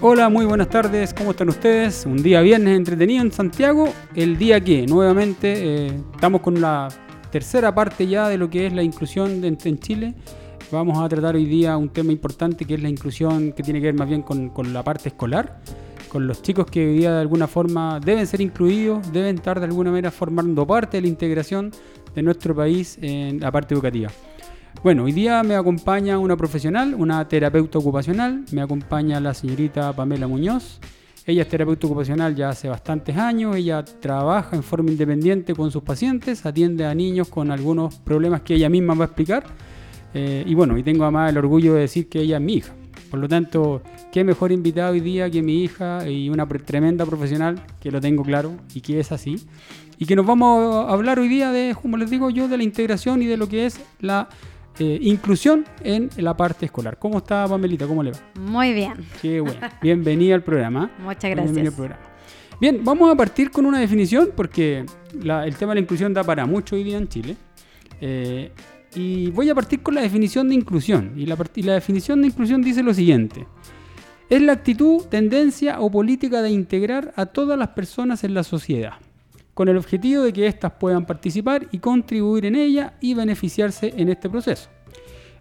[0.00, 2.06] Hola, muy buenas tardes, ¿cómo están ustedes?
[2.06, 6.86] Un día viernes entretenido en Santiago, el día que nuevamente eh, estamos con la
[7.32, 10.14] tercera parte ya de lo que es la inclusión en, Chile.
[10.70, 13.86] Vamos a tratar hoy día un tema importante que es la inclusión que tiene que
[13.86, 15.62] ver más bien con, la parte escolar,
[16.08, 19.90] con los chicos que hoy de alguna forma deben ser incluidos, deben estar de alguna
[19.90, 21.72] manera formando parte de la integración
[22.14, 24.10] de nuestro país en la parte educativa.
[24.80, 30.28] Bueno, hoy día me acompaña una profesional, una terapeuta ocupacional, me acompaña la señorita Pamela
[30.28, 30.78] Muñoz.
[31.26, 35.82] Ella es terapeuta ocupacional ya hace bastantes años, ella trabaja en forma independiente con sus
[35.82, 39.44] pacientes, atiende a niños con algunos problemas que ella misma va a explicar.
[40.14, 42.72] Eh, y bueno, y tengo además el orgullo de decir que ella es mi hija.
[43.10, 47.60] Por lo tanto, qué mejor invitado hoy día que mi hija y una tremenda profesional,
[47.80, 49.44] que lo tengo claro y que es así.
[49.98, 52.62] Y que nos vamos a hablar hoy día de, como les digo yo, de la
[52.62, 54.28] integración y de lo que es la
[54.78, 56.98] eh, inclusión en la parte escolar.
[56.98, 57.86] ¿Cómo está Pamelita?
[57.86, 58.18] ¿Cómo le va?
[58.40, 58.94] Muy bien.
[59.20, 59.58] Qué bueno.
[59.82, 60.90] Bienvenida al programa.
[60.98, 61.74] Muchas gracias.
[62.60, 66.46] Bien, vamos a partir con una definición porque el tema de la inclusión da para
[66.46, 67.36] mucho hoy día en Chile.
[68.00, 68.52] Eh,
[68.94, 71.12] y voy a partir con la definición de inclusión.
[71.16, 73.46] Y la, y la definición de inclusión dice lo siguiente.
[74.30, 78.94] Es la actitud, tendencia o política de integrar a todas las personas en la sociedad
[79.58, 84.08] con el objetivo de que éstas puedan participar y contribuir en ella y beneficiarse en
[84.08, 84.70] este proceso.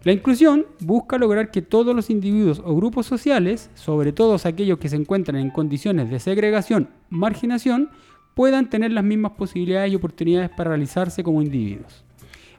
[0.04, 4.90] La inclusión busca lograr que todos los individuos o grupos sociales, sobre todo aquellos que
[4.90, 7.92] se encuentran en condiciones de segregación, marginación,
[8.34, 12.04] puedan tener las mismas posibilidades y oportunidades para realizarse como individuos.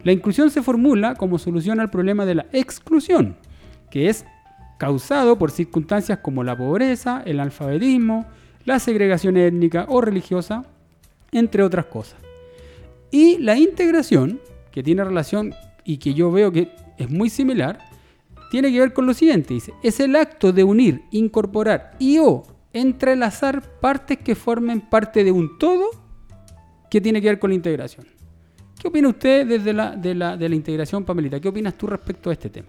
[0.05, 3.37] La inclusión se formula como solución al problema de la exclusión,
[3.91, 4.25] que es
[4.79, 8.27] causado por circunstancias como la pobreza, el alfabetismo,
[8.65, 10.65] la segregación étnica o religiosa,
[11.33, 12.19] entre otras cosas.
[13.11, 14.41] Y la integración,
[14.71, 17.79] que tiene relación y que yo veo que es muy similar,
[18.51, 22.45] tiene que ver con lo siguiente, dice, es el acto de unir, incorporar y o
[22.73, 25.91] entrelazar partes que formen parte de un todo
[26.91, 28.07] que tiene que ver con la integración.
[28.81, 31.41] ¿Qué opina usted desde la, de, la, de la integración, Pamelita?
[31.41, 32.69] ¿Qué opinas tú respecto a este tema?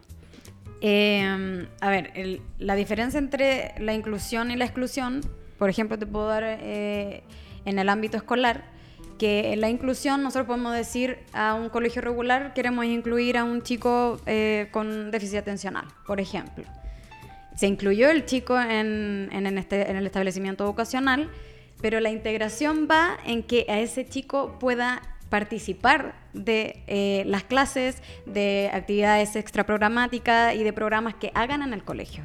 [0.81, 5.22] Em, a ver, la diferencia entre la inclusión y la exclusión,
[5.58, 7.24] por ejemplo, te puedo dar eh,
[7.69, 8.66] en el ámbito escolar,
[9.18, 13.62] que en la inclusión nosotros podemos decir a un colegio regular queremos incluir a un
[13.62, 16.63] chico eh, con déficit atencional, por ejemplo.
[17.56, 21.30] Se incluyó el chico en, este, el establecimiento vocacional,
[21.81, 28.01] pero la integración va en que a ese chico pueda participar de eh, las clases,
[28.25, 32.24] de actividades extraprogramáticas y de programas que hagan en el colegio.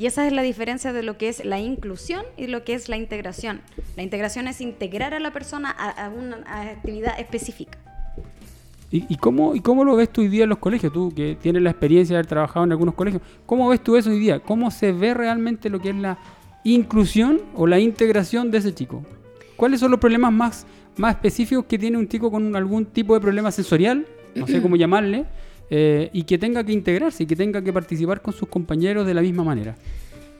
[0.00, 2.88] Y esa es la diferencia de lo que es la inclusión y lo que es
[2.88, 3.60] la integración.
[3.98, 6.38] La integración es integrar a la persona a, una
[6.70, 7.76] actividad específica.
[8.90, 10.90] ¿Y, cómo, ¿Y cómo lo ves tú hoy día en los colegios?
[10.90, 14.08] Tú que tienes la experiencia de haber trabajado en algunos colegios, ¿cómo ves tú eso
[14.08, 14.40] hoy día?
[14.40, 16.16] ¿Cómo se ve realmente lo que es la
[16.64, 19.04] inclusión o la integración de ese chico?
[19.54, 20.66] ¿Cuáles son los problemas más,
[20.96, 24.06] más específicos que tiene un chico con algún tipo de problema sensorial?
[24.34, 25.26] No sé cómo llamarle
[25.70, 29.14] eh, y que tenga que integrarse y que tenga que participar con sus compañeros de
[29.14, 29.76] la misma manera.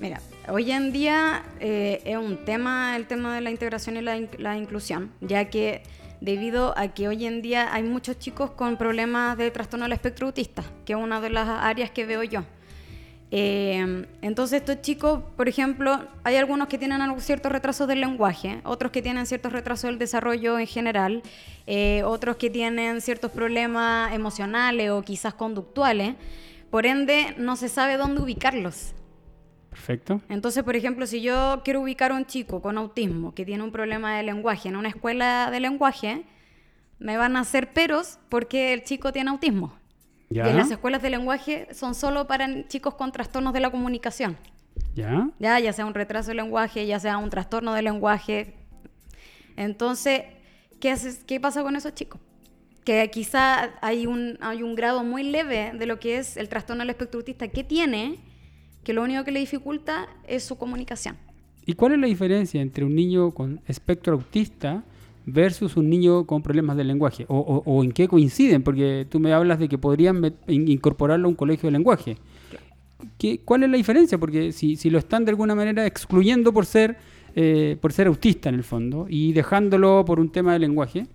[0.01, 4.57] Mira, hoy en día eh, es un tema el tema de la integración y la,
[4.57, 5.83] inclusión, ya que
[6.21, 10.27] debido a que hoy en día hay muchos chicos con problemas de trastorno del espectro
[10.27, 12.43] autista, que es una de las áreas que veo yo.
[13.33, 18.91] Eh, entonces estos chicos, por ejemplo, hay algunos que tienen ciertos retrasos del lenguaje, otros
[18.91, 21.23] que tienen ciertos retrasos del desarrollo en general,
[21.67, 26.17] eh, otros que tienen ciertos problemas emocionales o quizás conductuales.
[26.71, 28.95] Por ende, no se sabe dónde ubicarlos.
[29.71, 30.21] Perfecto.
[30.29, 33.71] Entonces, por ejemplo, si yo quiero ubicar a un chico con autismo que tiene un
[33.71, 36.25] problema de lenguaje en una escuela de lenguaje,
[36.99, 39.80] me van a hacer peros porque el chico tiene autismo.
[40.31, 40.47] ¿Ya?
[40.53, 44.37] Las escuelas de lenguaje son solo para chicos con trastornos de la comunicación.
[44.95, 45.29] ¿Ya?
[45.41, 48.55] Ya, ya sea un retraso de lenguaje, ya sea un trastorno de lenguaje.
[49.57, 50.23] Entonces,
[50.79, 52.21] ¿qué, haces, qué pasa con esos chicos?
[52.85, 56.83] Que quizá hay un, hay un grado muy leve de lo que es el trastorno
[56.83, 58.21] del espectro autista que tiene,
[58.85, 61.17] que lo único que le dificulta es su comunicación.
[61.67, 64.85] ¿Y cuál es la diferencia entre un niño con espectro autista
[65.33, 67.25] versus un niño con problemas de lenguaje?
[67.29, 68.63] O, o- en qué coinciden?
[68.63, 72.17] Porque tú me hablas de que podrían incorporarlo a un colegio de lenguaje.
[73.19, 74.19] ¿Qué- ¿Cuál es la diferencia?
[74.19, 76.97] Porque si, si lo están de alguna manera excluyendo por ser,
[77.35, 81.07] eh, por ser autista en el fondo y dejándolo por un tema de lenguaje,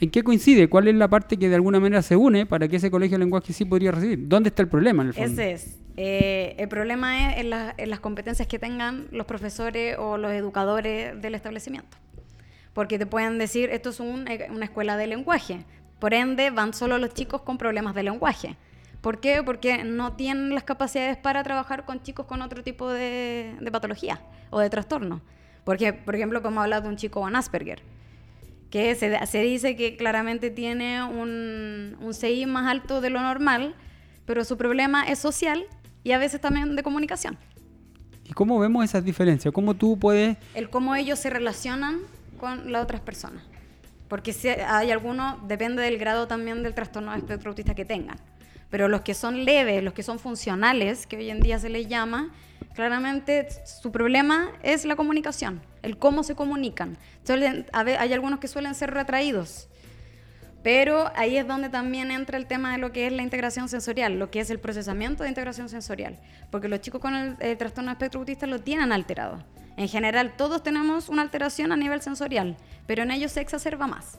[0.00, 0.68] ¿en qué coincide?
[0.68, 3.24] ¿Cuál es la parte que de alguna manera se une para que ese colegio de
[3.24, 4.26] lenguaje sí podría recibir?
[4.28, 5.30] ¿Dónde está el problema en el fondo?
[5.32, 5.78] Ese es.
[6.00, 11.20] Eh, el problema es en, en las competencias que tengan los profesores o los educadores
[11.20, 11.96] del establecimiento.
[12.78, 15.64] Porque te pueden decir, esto es un- eh, una escuela de lenguaje.
[15.98, 18.54] Por ende, van solo los chicos con problemas de lenguaje.
[19.00, 19.42] ¿Por qué?
[19.42, 24.20] Porque no tienen las capacidades para trabajar con chicos con otro tipo de, de patología
[24.50, 25.22] o de trastorno.
[25.64, 27.82] Porque, por ejemplo, podemos hablar de un chico con Asperger
[28.70, 33.74] que se, se dice que claramente tiene un, un CI más alto de lo normal,
[34.24, 35.64] pero su problema es social
[36.04, 37.36] y a veces también de comunicación.
[38.24, 39.52] ¿Y cómo vemos esas diferencias?
[39.52, 42.02] ¿Cómo tú puedes El cómo ellos se relacionan
[42.38, 43.42] con las otras personas.
[44.08, 48.16] Porque si hay algunos, depende del grado también del trastorno de espectro autista que tengan.
[48.70, 51.88] Pero los que son leves, los que son funcionales, que hoy en día se les
[51.88, 52.32] llama,
[52.74, 56.96] claramente su problema es la comunicación, el cómo se comunican.
[57.26, 57.66] Ve-
[57.98, 59.68] hay algunos que suelen ser retraídos,
[60.62, 64.18] pero ahí es donde también entra el tema de lo que es la integración sensorial,
[64.18, 66.18] lo que es el procesamiento de integración sensorial.
[66.50, 69.44] Porque los chicos con el, eh, trastorno de espectro autista lo tienen alterado.
[69.78, 74.18] En general, todos tenemos una alteración a nivel sensorial, pero en ellos se exacerba más.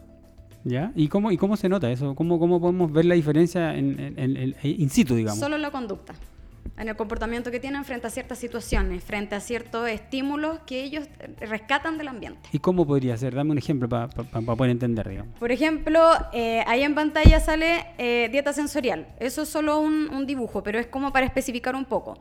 [0.63, 0.91] ¿Ya?
[0.95, 2.15] ¿Y cómo, y cómo se nota eso?
[2.15, 5.39] ¿Cómo, cómo podemos ver la diferencia en, en- en- in situ, digamos?
[5.39, 6.13] Solo en la conducta,
[6.77, 11.07] en el comportamiento que tienen frente a ciertas situaciones, frente a ciertos estímulos que ellos
[11.41, 12.47] rescatan del ambiente.
[12.53, 13.35] ¿Y cómo podría ser?
[13.35, 15.37] Dame un ejemplo para poder entender, digamos.
[15.39, 19.07] Por ejemplo, eh, ahí en pantalla sale eh, dieta sensorial.
[19.19, 22.17] Eso es solo un, un dibujo, pero es como para especificar un poco.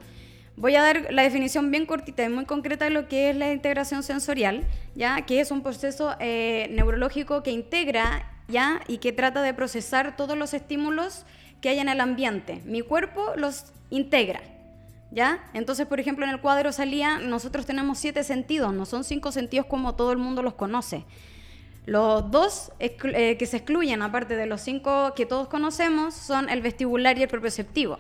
[0.58, 3.52] Voy a dar la definición bien cortita y muy concreta de lo que es la
[3.52, 4.64] integración sensorial,
[4.96, 10.16] ya que es un proceso eh, neurológico que integra ya y que trata de procesar
[10.16, 11.25] todos los estímulos
[11.60, 12.60] que hay en el ambiente.
[12.64, 14.40] Mi cuerpo los integra.
[15.12, 15.38] ¿Ya?
[15.55, 19.64] Entonces, por ejemplo, en el cuadro salía, nosotros tenemos siete sentidos, no son cinco sentidos
[19.66, 21.04] como todo el mundo los conoce.
[21.87, 26.62] Los dos eh, que se excluyen, aparte de los cinco que todos conocemos, son el
[26.62, 27.99] vestibular y el propioceptivo.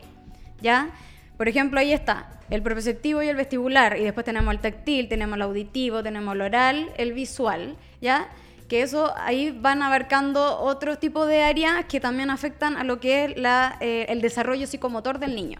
[0.60, 0.90] ¿Ya?
[1.38, 5.36] Por ejemplo, ahí está el propioceptivo y el vestibular, y después tenemos el táctil, tenemos
[5.36, 8.28] el auditivo, tenemos el oral, el visual, ¿ya?
[8.68, 13.24] Que eso ahí van abarcando otro tipo de áreas que también afectan a lo que
[13.24, 13.34] es
[13.80, 15.58] eh, el desarrollo psicomotor del niño.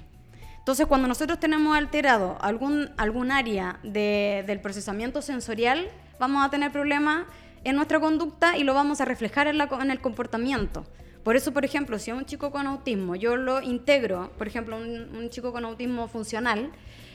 [0.58, 5.88] Entonces, cuando nosotros tenemos alterado algún, algún área de- del procesamiento sensorial,
[6.19, 7.25] vamos a tener problemas
[7.64, 10.84] en nuestra conducta y lo vamos a reflejar en el comportamiento.
[11.28, 15.14] Por eso, por ejemplo, si un chico con autismo yo lo integro, por ejemplo, un,
[15.14, 16.70] un chico con autismo funcional,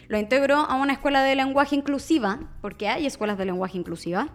[0.07, 4.27] lo integro a una escuela de lenguaje inclusiva, porque hay escuelas de lenguaje inclusiva,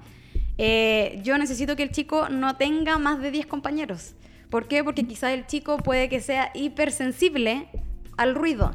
[0.56, 4.16] eh, yo necesito que el chico no tenga más de 10 compañeros.
[4.50, 4.82] ¿Por qué?
[4.82, 7.68] Porque quizás el chico puede que sea hipersensible
[8.16, 8.72] al ruido.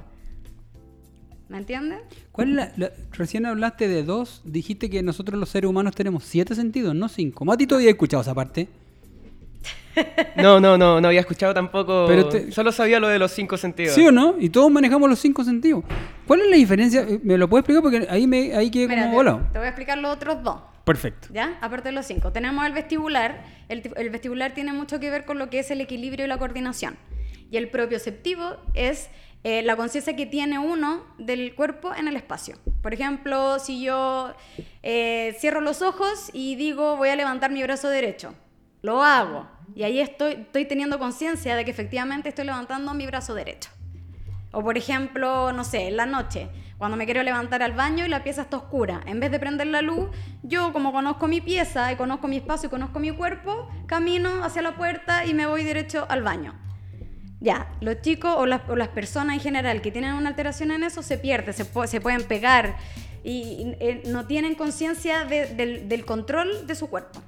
[1.50, 2.00] ¿Me entiendes?
[2.32, 6.56] ¿Cuál la, la- recién hablaste de dos, dijiste que nosotros los seres humanos tenemos siete
[6.56, 7.44] sentidos, no cinco.
[7.44, 8.70] Mati, ¿tú habías escuchado esa parte?
[10.36, 12.06] No, no, no, no había escuchado tampoco.
[12.08, 13.94] Pero te- Solo sabía lo de los cinco sentidos.
[13.94, 14.36] ¿Sí o no?
[14.40, 15.84] Y todos manejamos los cinco sentidos.
[16.28, 17.02] ¿Cuál es la diferencia?
[17.02, 17.82] Eh, ¿Me lo puedes explicar?
[17.84, 19.42] Porque ahí, me, ahí quedé Mira, como te, volado.
[19.52, 20.58] te voy a explicar los otros dos.
[20.84, 21.28] Perfecto.
[21.32, 21.58] ¿Ya?
[21.62, 22.32] Aparte de los cinco.
[22.32, 23.44] Tenemos el vestibular.
[23.70, 26.28] El, ti- el vestibular tiene mucho que ver con lo que es el equilibrio y
[26.28, 26.98] la coordinación.
[27.52, 29.10] Y el propioceptivo es
[29.44, 32.58] eh, la conciencia que tiene uno del cuerpo en el espacio.
[32.82, 34.34] Por ejemplo, si yo
[34.82, 38.34] eh, cierro los ojos y digo voy a levantar mi brazo derecho,
[38.84, 39.48] lo hago.
[39.76, 43.72] Y ahí estoy, estoy teniendo conciencia de que efectivamente estoy levantando mi brazo derecho.
[44.52, 46.48] O por ejemplo, no sé, en la noche,
[46.78, 49.68] cuando me quiero levantar al baño y la pieza está oscura, en vez de prender
[49.68, 50.10] la luz,
[50.44, 54.62] yo como conozco mi pieza y conozco mi espacio y conozco mi cuerpo, camino hacia
[54.62, 56.54] la puerta y me voy derecho al baño.
[57.40, 61.18] Ya, los chicos o las, personas en general que tienen una alteración en eso se
[61.18, 62.76] pierden, se, pu- se pueden pegar
[63.24, 67.22] y, eh, no tienen conciencia de- del, del control de su cuerpo.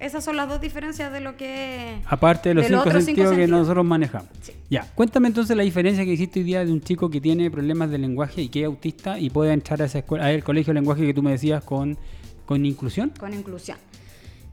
[0.00, 2.00] Esas son las dos diferencias de lo que...
[2.06, 3.50] Aparte de los de cinco sentidos cinco que sentidos.
[3.60, 4.28] nosotros manejamos.
[4.42, 4.52] Sí.
[4.70, 7.90] Ya, cuéntame entonces la diferencia que existe hoy día de un chico que tiene problemas
[7.90, 10.80] de lenguaje y que es autista y puede entrar a esa escuela, al colegio de
[10.80, 11.98] lenguaje que tú me decías con,
[12.46, 13.12] con inclusión.
[13.18, 13.76] Con inclusión.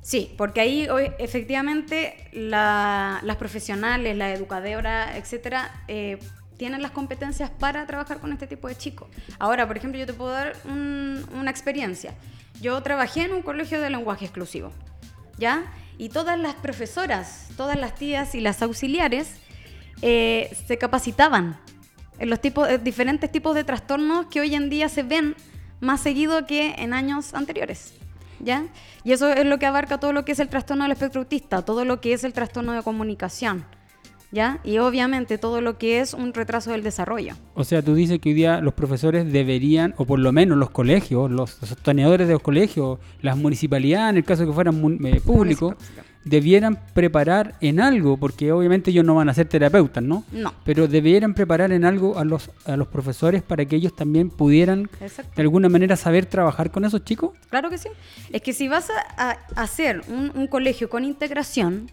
[0.02, 6.20] Sí, porque ahí hoy, efectivamente la- las profesionales, la educadora, etcétera, eh,
[6.58, 9.10] tienen las competencias para trabajar con este tipo de chicos.
[9.40, 12.14] Ahora, por ejemplo, yo te puedo dar un- una experiencia.
[12.62, 14.72] Yo trabajé en un colegio de lenguaje exclusivo,
[15.38, 15.66] ¿ya?
[15.98, 19.36] Y todas las profesoras, todas las tías y las auxiliares
[20.02, 21.58] eh, se capacitaban
[22.20, 25.36] en los tipos, eh, diferentes tipos de trastornos que hoy en día se ven
[25.80, 27.94] más seguido que en años anteriores.
[28.40, 28.66] ¿ya?
[29.04, 31.64] Y eso es lo que abarca todo lo que es el trastorno del espectro autista,
[31.64, 33.66] todo lo que es el trastorno de comunicación,
[34.32, 34.60] ¿ya?
[34.64, 37.36] Y obviamente todo lo que es un retraso del desarrollo.
[37.54, 40.70] O sea, tú dices que hoy día los profesores deberían, o por lo menos los
[40.70, 45.76] colegios, los, sostenedores de los colegios, las municipalidades, en el caso que fueran eh, públicos,
[46.26, 50.26] debieran preparar en algo, porque obviamente ellos no van a ser terapeutas, ¿no?
[50.32, 50.54] No.
[50.66, 54.90] Pero debieran preparar en algo a los, a los profesores para que ellos también pudieran
[55.00, 55.32] Exacto.
[55.36, 57.32] de alguna manera saber trabajar con esos chicos.
[57.50, 57.90] Claro que sí.
[58.32, 61.92] Es que si vas a, a hacer un, un colegio con integración,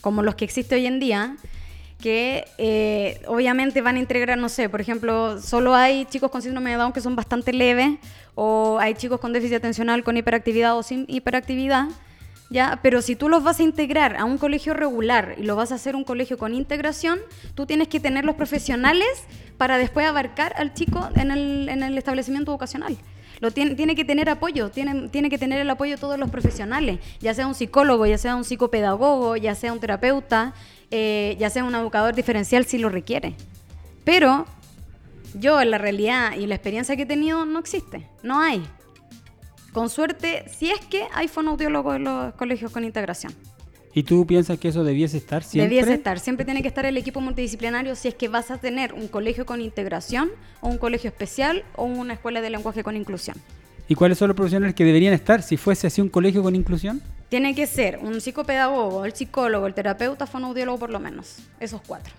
[0.00, 1.36] como los que existe hoy en día,
[2.00, 6.70] que eh, obviamente van a integrar, no sé, por ejemplo, solo hay chicos con síndrome
[6.70, 7.98] de Down que son bastante leves,
[8.34, 11.88] o hay chicos con déficit atencional con hiperactividad o sin hiperactividad,
[12.50, 12.80] ¿ya?
[12.82, 15.76] Pero si tú los vas a integrar a un colegio regular y lo vas a
[15.76, 17.20] hacer un colegio con integración,
[17.54, 19.08] tú tienes que tener los profesionales
[19.56, 22.96] para después abarcar al chico en el, en el establecimiento vocacional.
[23.40, 26.30] Lo tiene, tiene que tener apoyo, tiene, tiene que tener el apoyo de todos los
[26.30, 30.54] profesionales, ya sea un psicólogo, ya sea un psicopedagogo, ya sea un terapeuta,
[30.90, 33.34] eh, ya sea un educador diferencial si lo requiere.
[34.04, 34.46] Pero
[35.34, 38.62] yo en la realidad y la experiencia que he tenido no existe, no hay.
[39.72, 43.34] Con suerte, si es que hay fonoaudiólogos en los colegios con integración.
[43.96, 45.68] ¿Y tú piensas que eso debiese estar siempre?
[45.68, 48.92] Debiese estar, siempre tiene que estar el equipo multidisciplinario si es que vas a tener
[48.92, 53.36] un colegio con integración o un colegio especial o una escuela de lenguaje con inclusión.
[53.88, 57.02] ¿Y cuáles son los profesionales que deberían estar si fuese así un colegio con inclusión?
[57.28, 61.38] Tiene que ser un psicopedagogo, el psicólogo, el terapeuta, fonoaudiólogo por lo menos.
[61.60, 62.12] Esos cuatro.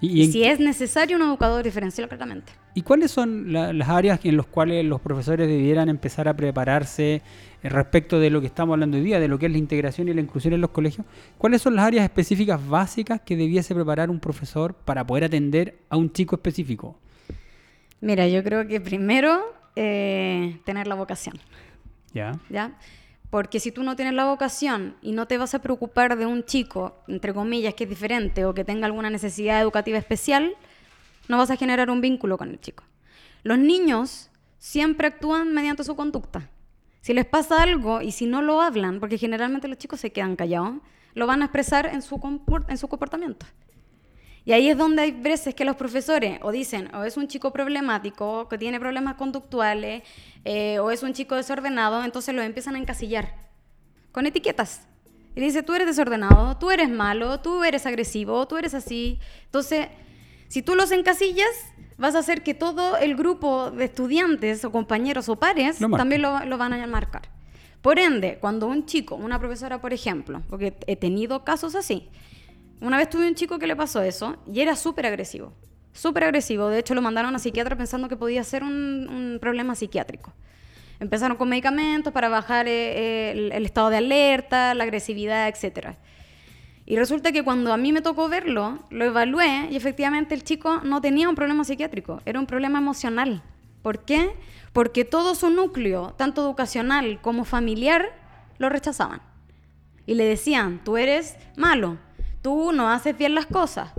[0.00, 2.52] ¿Y, en- si es necesario, un educador diferencial, claramente.
[2.74, 7.20] ¿y cuáles son la- las áreas en las cuales los profesores debieran empezar a prepararse
[7.62, 10.08] eh, respecto de lo que estamos hablando hoy día, de lo que es la integración
[10.08, 11.06] y la inclusión en los colegios?
[11.36, 15.96] ¿Cuáles son las áreas específicas básicas que debiese preparar un profesor para poder atender a
[15.98, 16.98] un chico específico?
[18.00, 19.42] Mira, yo creo que primero
[19.76, 21.38] eh, tener la vocación.
[22.14, 22.32] ¿Ya?
[22.48, 22.72] ¿ya?
[23.30, 26.44] Porque si tú no tienes la vocación y no te vas a preocupar de un
[26.44, 30.54] chico, entre comillas, que es diferente o que tenga alguna necesidad educativa especial,
[31.28, 32.82] no vas a generar un vínculo con el chico.
[33.44, 36.50] Los niños siempre actúan mediante su conducta.
[37.00, 40.36] Si les pasa algo y si no lo hablan, porque generalmente los chicos se quedan
[40.36, 40.74] callados,
[41.14, 42.20] lo van a expresar en su,
[42.68, 43.46] en su comportamiento.
[44.44, 47.52] Y ahí es donde hay veces que los profesores o dicen, o es un chico
[47.52, 50.02] problemático, que tiene problemas conductuales,
[50.44, 53.34] eh, o es un chico desordenado, entonces lo empiezan a encasillar
[54.12, 54.86] con etiquetas.
[55.36, 59.18] Y dice, tú eres desordenado, tú eres malo, tú eres agresivo, tú eres así.
[59.44, 59.88] Entonces,
[60.48, 61.50] si tú los encasillas,
[61.98, 66.22] vas a hacer que todo el grupo de estudiantes o compañeros o pares Lo también
[66.22, 67.22] lo, lo van a marcar.
[67.82, 72.08] Por ende, cuando un chico, una profesora, por ejemplo, porque he tenido casos así,
[72.80, 75.52] una vez tuve un chico que le pasó eso y era súper agresivo.
[75.92, 76.68] Súper agresivo.
[76.68, 80.32] De hecho, lo mandaron a psiquiatra pensando que podía ser un, problema psiquiátrico.
[80.98, 85.96] Empezaron con medicamentos para bajar eh, eh, el, el estado de alerta, la agresividad, etc.
[86.90, 90.80] Y resulta que cuando a mí me tocó verlo, lo evalué y efectivamente el chico
[90.82, 93.42] no tenía un problema psiquiátrico, era un problema emocional.
[93.82, 94.34] ¿Por qué?
[94.72, 98.12] Porque todo su núcleo, tanto educacional como familiar,
[98.58, 99.22] lo rechazaban.
[100.04, 101.98] Y le decían, tú eres malo,
[102.42, 103.90] tú no haces bien las cosas.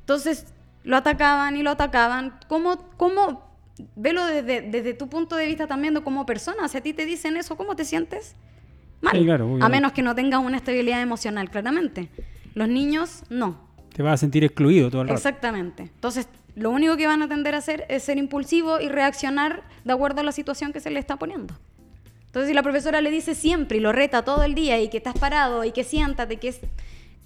[0.00, 0.46] Entonces
[0.84, 2.38] lo atacaban y lo atacaban.
[2.48, 3.48] ¿Cómo, cómo
[3.94, 6.68] velo desde, desde tu punto de vista también de como persona?
[6.68, 8.34] Si a ti te dicen eso, ¿cómo te sientes?
[9.00, 9.16] Mal.
[9.16, 12.08] Sí, claro, a menos que no tengas una estabilidad emocional, claramente.
[12.54, 13.68] Los niños, no.
[13.94, 15.18] Te vas a sentir excluido todo el rato.
[15.18, 15.82] Exactamente.
[15.82, 19.92] Entonces, lo único que van a tender a hacer es ser impulsivo y reaccionar de
[19.92, 21.54] acuerdo a la situación que se le está poniendo.
[22.26, 24.96] Entonces, si la profesora le dice siempre y lo reta todo el día y que
[24.96, 26.60] estás parado y que siéntate, que es...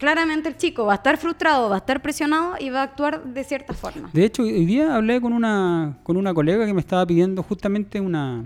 [0.02, 3.22] Claramente el chico va a estar frustrado, va a estar presionado y va a actuar
[3.22, 4.10] de cierta forma.
[4.12, 8.00] De hecho, hoy día hablé con una, con una colega que me estaba pidiendo justamente
[8.00, 8.44] una,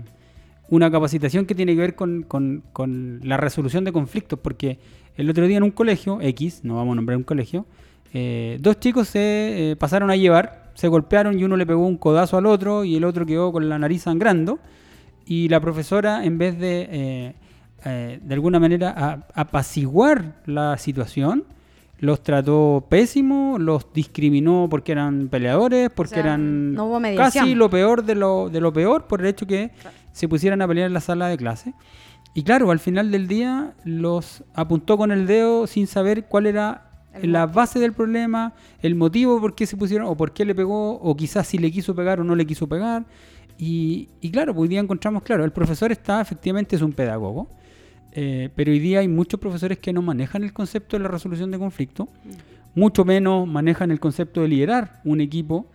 [0.69, 4.77] una capacitación que tiene que ver con, con- con la resolución de conflictos, porque
[5.15, 7.65] el otro día en un colegio, X, no vamos a nombrar un colegio,
[8.13, 11.97] eh, dos chicos se eh, pasaron a llevar, se golpearon y uno le pegó un
[11.97, 14.59] codazo al otro y el otro quedó con la nariz sangrando,
[15.25, 17.33] y la profesora, en vez de, eh,
[17.85, 21.43] eh, de alguna manera, a- apaciguar la situación,
[21.99, 27.43] los trató pésimo, los discriminó porque eran peleadores, porque sea, eran no hubo mediación.
[27.43, 29.71] casi lo peor de lo, de lo peor por el hecho que
[30.11, 31.73] se pusieran a pelear en la sala de clase.
[32.35, 36.83] Y claro, al final del día los apuntó con el dedo sin saber cuál era
[37.23, 38.53] la base del problema,
[38.83, 41.71] el motivo por qué se pusieron, o por qué le pegó, o quizás si le
[41.71, 43.05] quiso pegar o no le quiso pegar.
[43.57, 47.47] Y, y claro, pues hoy día encontramos, claro, el profesor está, efectivamente es un pedagogo,
[48.19, 51.51] eh, pero hoy día hay muchos profesores que no manejan el concepto de la resolución
[51.51, 52.07] de conflicto,
[52.73, 55.67] mucho menos manejan el concepto de liderar un equipo.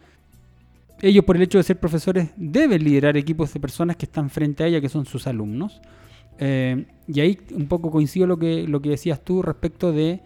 [1.01, 4.65] Ellos, por el hecho de ser profesores, deben liderar equipos de personas que están frente
[4.65, 5.81] a ella, que son sus alumnos.
[6.39, 10.21] eh, y ahí un poco coincido lo que, lo que decías tú respecto de,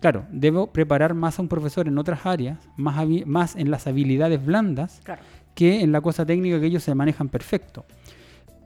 [0.00, 4.44] claro, debo preparar más a un profesor en otras áreas, más, más en las habilidades
[4.44, 5.22] blandas, Claro.
[5.54, 7.84] que en la cosa técnica que ellos se manejan perfecto.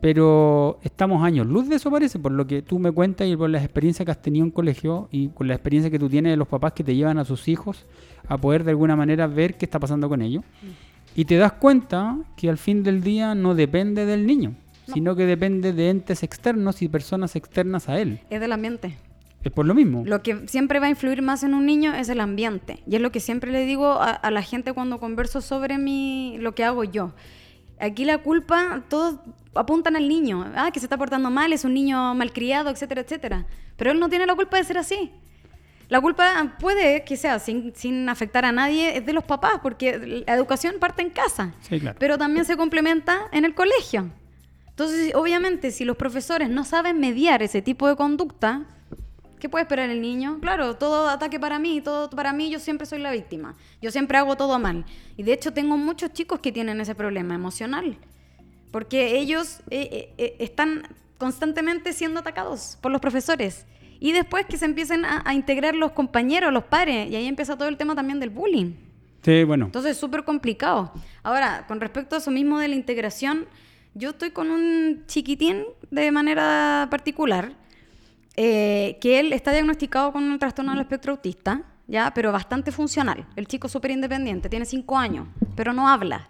[0.01, 3.49] Pero estamos años luz de eso parece, por lo que tú me cuentas y por
[3.51, 6.37] las experiencias que has tenido en colegio y con la experiencia que tú tienes de
[6.37, 7.87] los papás que te llevan a sus hijos
[8.29, 10.45] a poder de alguna manera ver qué está pasando con ellos.
[11.15, 14.55] Y te das cuenta que al fin del día no depende del niño,
[14.87, 14.95] No.
[14.95, 18.21] sino que depende de entes externos y personas externas a él.
[18.29, 18.97] Es del ambiente.
[19.43, 20.03] Es por lo mismo.
[20.05, 22.81] Lo que siempre va a influir más en un niño es el ambiente.
[22.87, 26.37] Y es lo que siempre le digo a, a la gente cuando converso sobre mi,
[26.39, 27.13] lo que hago yo.
[27.79, 29.17] Aquí la culpa, todos
[29.55, 30.51] apuntan al niño.
[30.55, 33.47] Ah, que se está portando mal, es un niño malcriado, etcétera, etcétera.
[33.77, 35.13] Pero él no tiene la culpa de ser así.
[35.89, 40.25] La culpa puede que sea sin, sin afectar a nadie, es de los papás, porque
[40.27, 41.55] la educación parte en casa.
[41.61, 41.97] Sí, claro.
[42.01, 44.11] Pero también se complementa en el colegio.
[44.69, 48.67] Entonces, obviamente, si los profesores no saben mediar ese tipo de conducta,
[49.47, 50.41] ¿qué puede esperar el niño?
[50.41, 53.55] Claro, todo ataque para mí, todo para mí, yo siempre soy la víctima.
[53.81, 54.85] Yo siempre hago todo mal.
[55.17, 57.97] Y de hecho tengo muchos chicos que tienen ese problema emocional.
[58.73, 60.83] Porque ellos eh, eh, eh, están
[61.17, 63.67] constantemente siendo atacados por los profesores.
[64.01, 67.57] Y después que se empiecen a, a integrar los compañeros, los pares, y ahí empieza
[67.57, 68.73] todo el tema también del bullying.
[69.23, 69.67] Sí, bueno.
[69.67, 70.93] Entonces es súper complicado.
[71.23, 73.47] Ahora, con respecto a eso mismo de la integración,
[73.95, 75.63] yo estoy con un chiquitín
[75.93, 77.53] de manera particular,
[78.37, 83.27] eh, que él está diagnosticado con un trastorno del espectro autista, ya, pero bastante funcional.
[83.37, 86.29] El chico es súper independiente, tiene cinco años, pero no habla.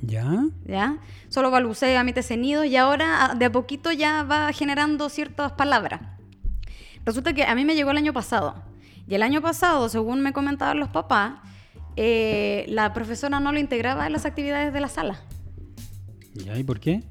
[0.00, 0.44] ¿Ya?
[0.64, 0.96] ¿ya?
[1.28, 6.00] Solo balbucea, emite sonidos y ahora a- de a poquito ya va generando ciertas palabras.
[7.04, 8.62] Resulta que a mí me llegó el año pasado.
[9.08, 11.34] Y el año pasado, según me comentaban los papás,
[11.96, 15.20] eh, la profesora no lo integraba en las actividades de la sala.
[16.34, 16.56] ¿Ya?
[16.56, 17.02] ¿Y por qué?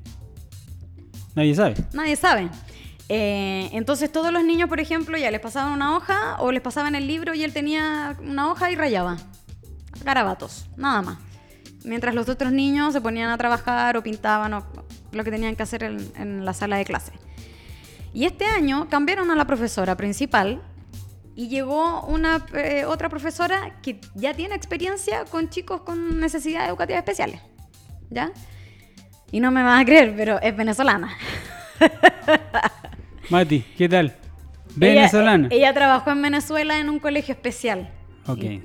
[1.36, 1.76] Nadie sabe.
[1.94, 2.50] Nadie sabe.
[3.10, 6.96] Eh, entonces todos los niños, por ejemplo, ya les pasaban una hoja o les pasaban
[6.96, 9.18] el libro y él tenía una hoja y rayaba.
[10.04, 11.18] Garabatos, nada más.
[11.84, 14.66] Mientras los otros niños se ponían a trabajar o pintaban o
[15.12, 17.14] lo que tenían que hacer en, en la sala de clase.
[18.14, 20.62] Y este año cambiaron a la profesora principal
[21.38, 27.02] y llegó una eh, otra profesora que ya tiene experiencia con chicos con necesidades educativas
[27.02, 27.42] especiales.
[28.10, 28.32] ¿Ya?
[29.32, 31.16] Y no me vas a creer, pero es venezolana.
[33.30, 34.08] Mati, ¿qué tal?
[34.08, 34.16] Ella-
[34.76, 35.48] Venezolana.
[35.52, 37.90] Ella, trabajó en Venezuela en un colegio especial.
[38.28, 38.38] ok.
[38.44, 38.64] Y,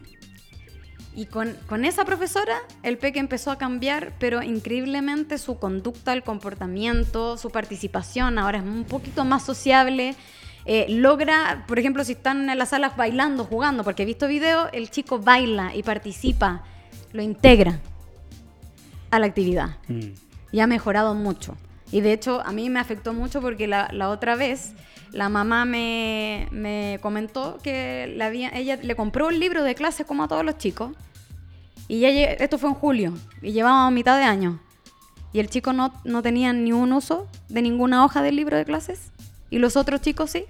[1.14, 6.22] y con, con esa profesora, el peque empezó a cambiar, pero increíblemente su conducta, el
[6.22, 8.38] comportamiento, su participación.
[8.38, 10.14] Ahora es un poquito más sociable.
[10.64, 14.68] Eh, logra, por ejemplo, si están en las salas bailando, jugando, porque he visto videos,
[14.72, 16.62] el chico baila y participa,
[17.12, 17.81] lo integra
[19.11, 20.12] a la actividad Mm.
[20.53, 21.57] y ha mejorado mucho.
[21.92, 24.72] Y de hecho, a mí me afectó mucho porque la, otra vez
[25.12, 28.05] la mamá me, me comentó que
[28.55, 30.96] ella le compró un libro de clases como a todos los chicos.
[31.88, 34.59] Y ya esto fue en julio y llevábamos mitad de año.
[35.35, 38.64] Y el chico no, no tenía ni un uso de ninguna hoja del libro de
[38.64, 39.12] clases.
[39.50, 40.46] Y los otros chicos sí.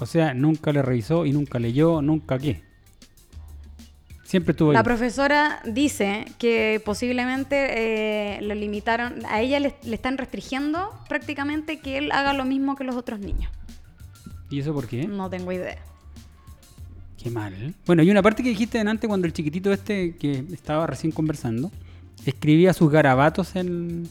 [0.00, 2.67] O sea, nunca le revisó y nunca leyó, nunca qué.
[4.28, 10.18] Siempre estuvo La profesora dice que posiblemente eh, le limitaron, a ella le, le están
[10.18, 13.50] restringiendo prácticamente que él haga lo mismo que los otros niños.
[14.50, 15.08] ¿Y eso por qué?
[15.08, 15.78] No tengo idea.
[17.16, 17.74] Qué mal.
[17.86, 21.70] Bueno, y una parte que dijiste antes cuando el chiquitito este que estaba recién conversando
[22.26, 24.10] escribía sus garabatos en...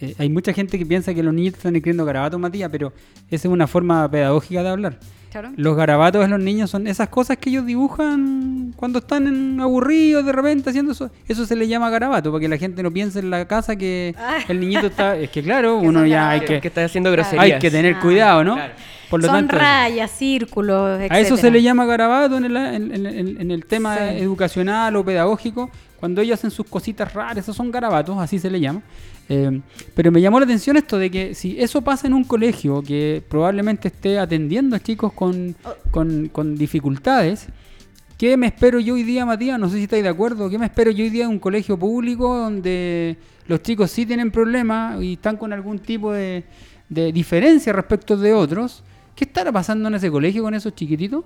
[0.00, 2.94] eh, hay mucha gente que piensa que los niños están escribiendo garabatos, Matías, pero
[3.30, 4.98] esa es una forma pedagógica de hablar.
[5.30, 5.50] Claro.
[5.56, 10.24] Los garabatos de los niños son esas cosas que ellos dibujan cuando están en aburridos
[10.24, 11.10] de repente haciendo eso.
[11.28, 14.14] Eso se le llama garabato, para que la gente no piense en la casa que
[14.18, 14.38] Ah.
[14.48, 15.16] el niñito está...
[15.16, 17.44] Es que claro, uno ya hay que, que está haciendo groserías.
[17.44, 18.00] hay que tener Ah.
[18.00, 18.54] cuidado, ¿no?
[18.54, 18.72] Claro.
[19.10, 21.12] Por lo Son tanto, rayas, círculos, etc.
[21.12, 24.02] a eso se le llama garabato en el, en- en- en- en el tema Sí.
[24.18, 25.70] educacional o pedagógico.
[25.98, 28.82] Cuando ellos hacen sus cositas raras, esos son garabatos, así se le llama.
[29.30, 29.60] Eh,
[29.94, 33.22] pero me llamó la atención esto de que si eso pasa en un colegio que
[33.28, 35.54] probablemente esté atendiendo a chicos con,
[35.90, 37.46] con, con dificultades,
[38.16, 39.58] ¿qué me espero yo hoy día, Matías?
[39.58, 40.48] No sé si estáis de acuerdo.
[40.48, 43.16] ¿Qué me espero yo hoy día en un colegio público donde
[43.46, 46.44] los chicos sí tienen problemas y están con algún tipo de,
[46.88, 48.82] de diferencia respecto de otros?
[49.18, 51.24] ¿Qué estará pasando en ese colegio con esos chiquititos?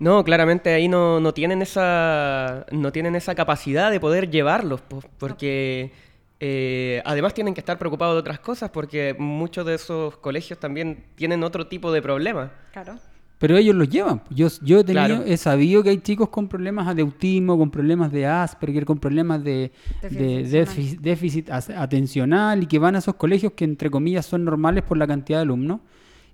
[0.00, 5.02] No, claramente ahí no, no tienen esa no tienen esa capacidad de poder llevarlos, po-
[5.18, 5.92] porque
[6.40, 11.04] eh, además tienen que estar preocupados de otras cosas, porque muchos de esos colegios también
[11.14, 12.50] tienen otro tipo de problemas.
[12.72, 12.96] Claro.
[13.38, 14.20] Pero ellos los llevan.
[14.30, 15.22] Yo, yo he, tenido- Claro.
[15.24, 19.44] he sabido que hay chicos con problemas de autismo, con problemas de Asperger, con problemas
[19.44, 19.70] de,
[20.10, 24.96] de Déficit atencional y que van a esos colegios que entre comillas son normales por
[24.98, 25.80] la cantidad de alumnos.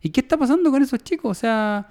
[0.04, 1.30] ¿Y qué está pasando con esos chicos?
[1.30, 1.88] O sea,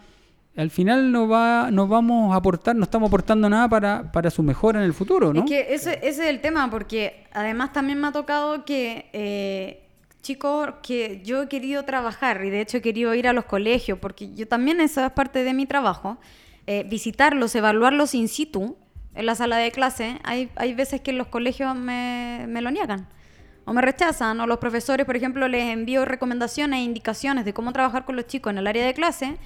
[0.55, 4.43] al final no va, nos vamos a aportar, no estamos aportando nada para, para su
[4.43, 5.39] mejora en el futuro, ¿no?
[5.39, 9.81] Es que ese, es el tema, porque además también me ha tocado que eh,
[10.21, 13.97] chicos que yo he querido trabajar y de hecho he querido ir a los colegios,
[13.97, 16.19] porque yo también esa es parte de mi trabajo,
[16.67, 18.77] eh, visitarlos, evaluarlos in situ
[19.15, 20.19] en la sala de clase.
[20.23, 23.07] Hay, hay veces que los colegios me, me lo niegan
[23.65, 27.71] o me rechazan, o los profesores, por ejemplo, les envío recomendaciones e indicaciones de cómo
[27.71, 29.37] trabajar con los chicos en el área de clase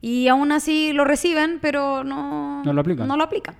[0.00, 3.08] y aún así lo reciben, pero no, No lo aplican.
[3.08, 3.56] No lo aplican.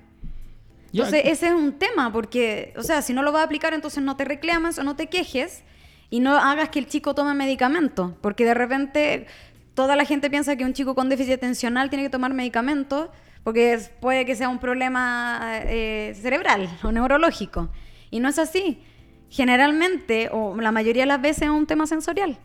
[0.93, 4.03] Entonces, ese es un tema, porque, o sea, si no lo vas a aplicar, entonces
[4.03, 5.63] no te reclames o no te quejes
[6.09, 9.27] y no hagas que el chico tome medicamento, porque de repente
[9.75, 13.11] toda la gente piensa que un chico con déficit atencional tiene que tomar medicamentos,
[13.45, 17.69] porque puede que sea un problema eh, cerebral o neurológico.
[18.11, 18.83] Y no es así.
[19.31, 22.39] Generalmente, o la mayoría de las veces, es un tema sensorial.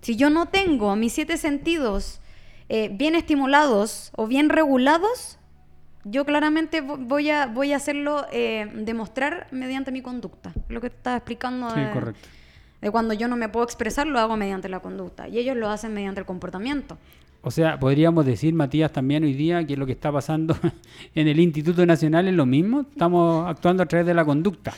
[0.00, 2.20] Si yo no tengo mis siete sentidos
[2.68, 5.38] eh, bien estimulados o bien regulados,
[6.04, 10.52] yo claramente vo- voy a, voy a hacerlo eh, demostrar mediante mi conducta.
[10.68, 12.28] Lo que estaba explicando Sí, de, correcto.
[12.80, 15.28] de cuando yo no me puedo expresar, lo hago mediante la conducta.
[15.28, 16.96] Y ellos lo hacen mediante el comportamiento.
[17.42, 20.56] O sea, podríamos decir, Matías, también hoy día que lo que está pasando
[21.14, 22.82] en el Instituto Nacional es lo mismo.
[22.82, 24.72] Estamos actuando a través de la conducta.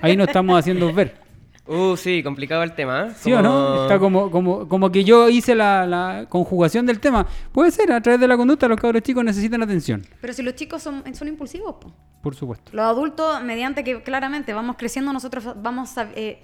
[0.00, 1.20] Ahí nos estamos haciendo ver.
[1.66, 3.06] Uh, sí, complicado el tema.
[3.06, 3.12] ¿eh?
[3.16, 3.82] ¿Sí o no?
[3.82, 7.26] Está como, como, como que yo hice la, la conjugación del tema.
[7.52, 10.04] Puede ser, a través de la conducta los cabros chicos necesitan atención.
[10.20, 11.92] Pero si los chicos son, son impulsivos, po.
[12.22, 12.72] Por supuesto.
[12.74, 16.42] Los adultos, mediante que claramente vamos creciendo, nosotros vamos eh,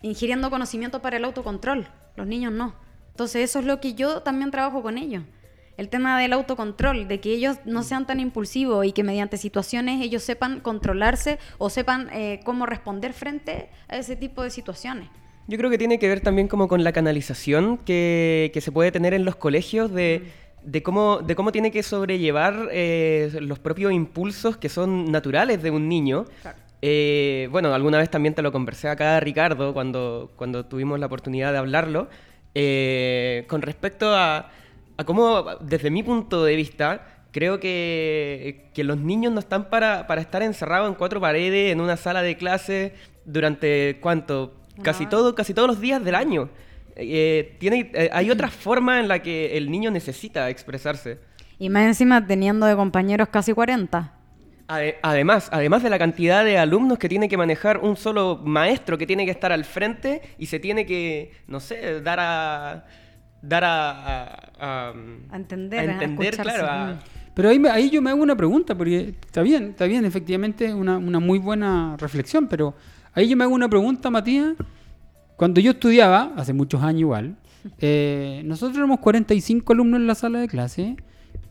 [0.00, 1.86] ingiriendo conocimiento para el autocontrol.
[2.16, 2.74] Los niños no.
[3.10, 5.22] Entonces eso es lo que yo también trabajo con ellos.
[5.76, 10.02] El tema del autocontrol, de que ellos no sean tan impulsivos y que mediante situaciones
[10.02, 15.08] ellos sepan controlarse o sepan eh, cómo responder frente a ese tipo de situaciones.
[15.48, 18.92] Yo creo que tiene que ver también como con la canalización que, que se puede
[18.92, 20.30] tener en los colegios de,
[20.62, 25.70] de cómo, de cómo tiene que sobrellevar eh, los propios impulsos que son naturales de
[25.70, 26.26] un niño.
[26.42, 26.58] Claro.
[26.80, 31.52] Eh, bueno, alguna vez también te lo conversé acá, Ricardo, cuando, cuando tuvimos la oportunidad
[31.52, 32.08] de hablarlo,
[32.54, 34.50] eh, con respecto a,
[35.02, 40.06] a cómo, desde mi punto de vista, creo que, que los niños no están para,
[40.06, 44.54] para estar encerrados en cuatro paredes, en una sala de clase, durante, ¿cuánto?
[44.82, 45.08] Casi, Ah.
[45.10, 46.48] todo, casi todos los días del año.
[46.96, 51.18] Eh, tiene, eh, hay otra forma en la que el niño necesita expresarse.
[51.58, 54.12] Y más encima teniendo de compañeros casi 40.
[54.68, 58.98] Ade- Además, además de la cantidad de alumnos que tiene que manejar un solo maestro
[58.98, 62.84] que tiene que estar al frente y se tiene que, no sé, dar a
[63.42, 64.92] dar a, a- a-
[65.30, 66.98] A entender, a entender, claro, a- mm.
[67.34, 70.72] Pero ahí, me- ahí yo me hago una pregunta, porque está bien, está bien, efectivamente,
[70.74, 72.74] una, una muy buena reflexión, pero
[73.14, 74.54] ahí yo me hago una pregunta, Matías.
[75.36, 77.36] Cuando yo estudiaba, hace muchos años igual,
[77.80, 80.96] eh, nosotros éramos 45 alumnos en la sala de clase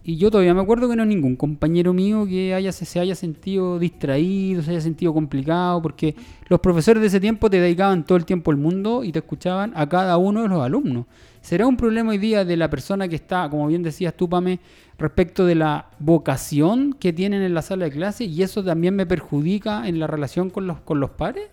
[0.04, 3.00] y yo todavía me acuerdo que no hay ningún compañero mío que haya, se, se
[3.00, 6.16] haya sentido distraído, se haya sentido complicado, porque
[6.48, 9.74] los profesores de ese tiempo te dedicaban todo el tiempo al mundo y te escuchaban
[9.76, 11.06] a cada uno de los alumnos.
[11.42, 14.60] ¿Será un problema hoy día de la persona que está, como bien decías tú, Pame,
[14.98, 19.08] respecto de la vocación que tienen en la sala de clase y eso también me
[19.08, 21.50] perjudica en la relación con los, con los pares?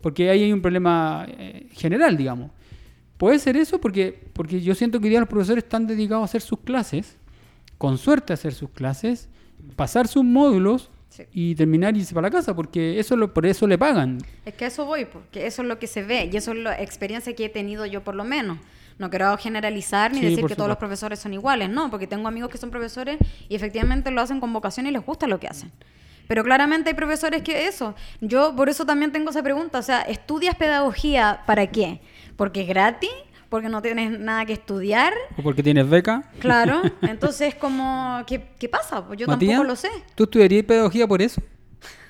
[0.00, 2.50] Porque ahí hay un problema eh, general, digamos.
[3.18, 6.24] Puede ser eso porque, porque yo siento que hoy día los profesores están dedicados a
[6.24, 7.18] hacer sus clases,
[7.76, 9.28] con suerte a hacer sus clases,
[9.76, 11.24] pasar sus módulos Sí.
[11.32, 14.18] y terminar y irse para la casa, porque eso lo, por eso le pagan.
[14.46, 16.58] Es que a eso voy, porque eso es lo que se ve y eso es
[16.58, 18.58] la experiencia que he tenido yo por lo menos.
[19.00, 22.28] No quiero generalizar ni Sí, decir que todos los profesores son iguales, no, porque tengo
[22.28, 23.16] amigos que son profesores
[23.48, 25.72] y efectivamente lo hacen con vocación y les gusta lo que hacen.
[26.28, 27.94] Pero claramente hay profesores que eso.
[28.20, 32.02] Yo por eso también tengo esa pregunta, o sea, ¿estudias pedagogía para qué?
[32.36, 33.08] ¿Porque es gratis?
[33.48, 35.14] ¿Porque no tienes nada que estudiar?
[35.38, 36.24] O porque tienes beca.
[36.38, 39.06] Claro, entonces como, ¿qué, qué pasa?
[39.06, 39.88] Pues yo Matías, tampoco lo sé.
[40.14, 41.40] ¿Tú estudiarías pedagogía por eso?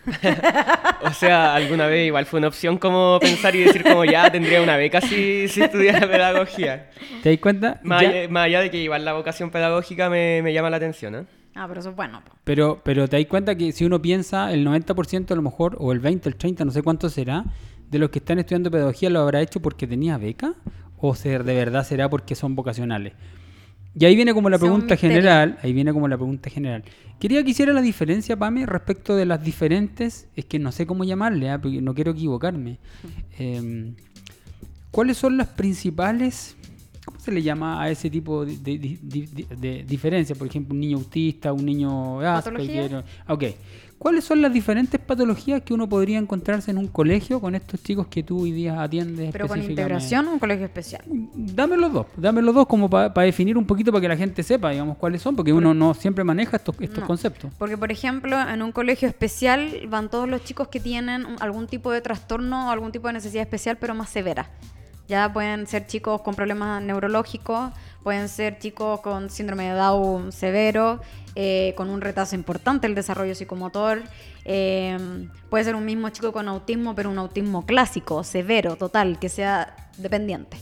[1.03, 4.61] O sea, alguna vez igual fue una opción como pensar y decir como ya tendría
[4.63, 6.91] una beca si, si estudiara pedagogía.
[7.23, 7.81] ¿Te das cuenta?
[7.83, 11.15] Más, allá, más allá de que igual la vocación pedagógica me, me llama la atención,
[11.15, 11.25] ¿eh?
[11.55, 12.23] Ah, pero eso es bueno.
[12.25, 12.33] po.
[12.45, 15.93] Pero, pero te das cuenta que si uno piensa, el 90% a lo mejor, o
[15.93, 17.45] el 20, el 30, no sé cuánto será,
[17.89, 20.55] de los que están estudiando pedagogía lo habrá hecho porque tenía beca,
[20.99, 23.15] o ser, de verdad será porque son vocacionales.
[23.99, 26.85] Y ahí viene como la pregunta general, ahí viene como la pregunta general.
[27.19, 31.05] Quería que hiciera la diferencia, Pame, respecto de las diferentes, es que no sé cómo
[31.05, 31.61] llamarle, ¿ah?
[31.61, 32.79] porque no quiero equivocarme.
[33.39, 33.95] Em,
[34.91, 36.57] ¿Cuáles son las principales,
[37.05, 40.39] cómo se le llama a ese tipo de, de, de- de- diferencias?
[40.39, 42.19] Por ejemplo, un niño autista, un niño.
[42.45, 42.83] ¿Patología?
[43.29, 43.45] Ok.
[44.01, 48.07] ¿Cuáles son las diferentes patologías que uno podría encontrarse en un colegio con estos chicos
[48.07, 49.31] que tú hoy día atiendes?
[49.31, 51.03] Pero con integración o un colegio especial.
[51.07, 54.43] Dame los dos, dame los dos como para definir un poquito para que la gente
[54.43, 57.07] sepa, digamos, cuáles son, porque uno no siempre maneja estos, estos No.
[57.07, 57.53] conceptos.
[57.59, 61.93] Porque, por ejemplo, en un colegio especial van todos los chicos que tienen algún tipo
[61.93, 64.49] de trastorno o algún tipo de necesidad especial, pero más severa.
[65.09, 71.01] Ya pueden ser chicos con problemas neurológicos, pueden ser chicos con síndrome de Down severo,
[71.35, 74.03] eh, con un retraso importante el desarrollo psicomotor.
[74.45, 79.29] eh, puede ser un mismo chico con autismo, pero un autismo clásico, severo, total, que
[79.29, 80.57] sea dependiente.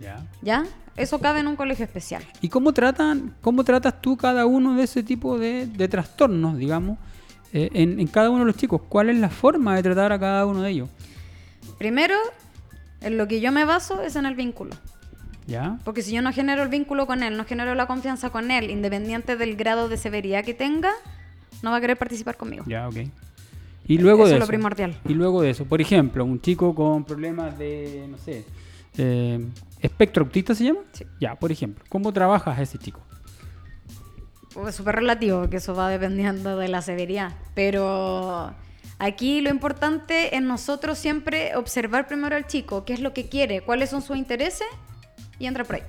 [0.00, 0.24] Ya.
[0.42, 0.64] ¿Ya?
[0.96, 2.22] Eso cabe en un colegio especial.
[2.40, 6.98] ¿Y cómo tratan, cómo tratas tú cada uno de ese tipo de, de trastornos, digamos,
[7.52, 8.82] eh, en, en cada uno de los chicos?
[8.88, 10.88] ¿Cuál es la forma de tratar a cada uno de ellos?
[11.78, 12.14] Primero,
[13.00, 14.74] en lo que yo me baso es en el vínculo.
[15.46, 15.78] ¿Ya?
[15.84, 18.70] Porque si yo no genero el vínculo con él, no genero la confianza con él,
[18.70, 20.90] independiente del grado de severidad que tenga,
[21.62, 22.64] no va a querer participar conmigo.
[22.66, 22.96] Ya, ok.
[23.86, 24.48] Y luego Eso de es lo eso.
[24.50, 24.96] primordial.
[25.08, 28.44] Y luego de eso, por ejemplo, un chico con problemas de, no sé,
[28.96, 29.44] eh,
[29.80, 30.80] espectro autista se llama.
[30.92, 31.04] Sí.
[31.20, 33.00] Ya, por ejemplo, ¿cómo trabajas a ese chico?
[34.68, 37.32] Es súper relativo, que eso va dependiendo de la severidad.
[37.54, 38.52] Pero
[38.98, 43.62] aquí lo importante es nosotros siempre observar primero al chico, qué es lo que quiere,
[43.62, 44.66] cuáles son sus intereses
[45.40, 45.82] y entra por ahí.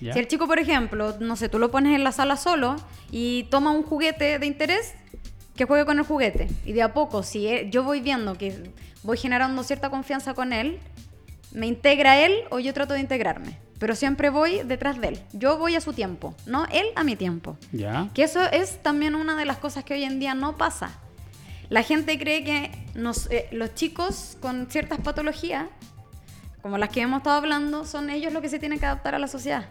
[0.00, 0.12] ¿Ya?
[0.12, 2.76] Si el chico, por ejemplo, no sé, tú lo pones en la sala solo
[3.10, 4.92] y toma un juguete de interés,
[5.56, 6.48] que juegue con el juguete.
[6.66, 10.52] Y de a poco, si él- yo voy viendo que voy generando cierta confianza con
[10.52, 10.78] él,
[11.52, 13.58] me integra él o yo trato de integrarme.
[13.78, 15.20] Pero siempre voy detrás de él.
[15.32, 17.56] Yo voy a su tiempo, no él a mi tiempo.
[17.72, 18.08] ¿Ya?
[18.14, 20.98] Que eso es también una de las cosas que hoy en día no pasa.
[21.68, 25.66] La gente cree que nos- eh, los chicos con ciertas patologías,
[26.62, 29.18] como las que hemos estado hablando, son ellos los que se tienen que adaptar a
[29.18, 29.66] la sociedad.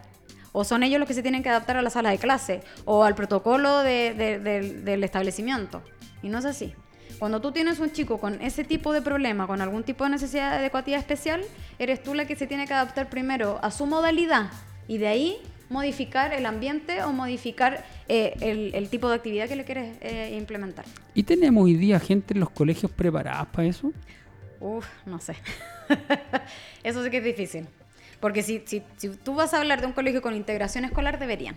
[0.52, 3.04] O son ellos los que se tienen que adaptar a la sala de clase o
[3.04, 5.82] al protocolo de- de- del- del establecimiento.
[6.22, 6.74] Y no es así.
[7.18, 10.50] Cuando tú tienes un chico con ese tipo de problema, con algún tipo de necesidad
[10.50, 11.40] de adecuatía especial,
[11.78, 14.50] eres tú la que se tiene que adaptar primero a su modalidad
[14.88, 15.36] y de ahí
[15.70, 20.36] modificar el ambiente o modificar eh, el, el tipo de actividad que le quieres eh,
[20.36, 20.84] implementar.
[21.14, 23.90] ¿Y tenemos hoy día gente en los colegios preparadas para eso?
[24.60, 25.34] Uf, no sé.
[26.82, 27.66] Eso sí que es difícil.
[28.20, 31.56] Porque si, si, si tú vas a hablar de un colegio con integración escolar, deberían.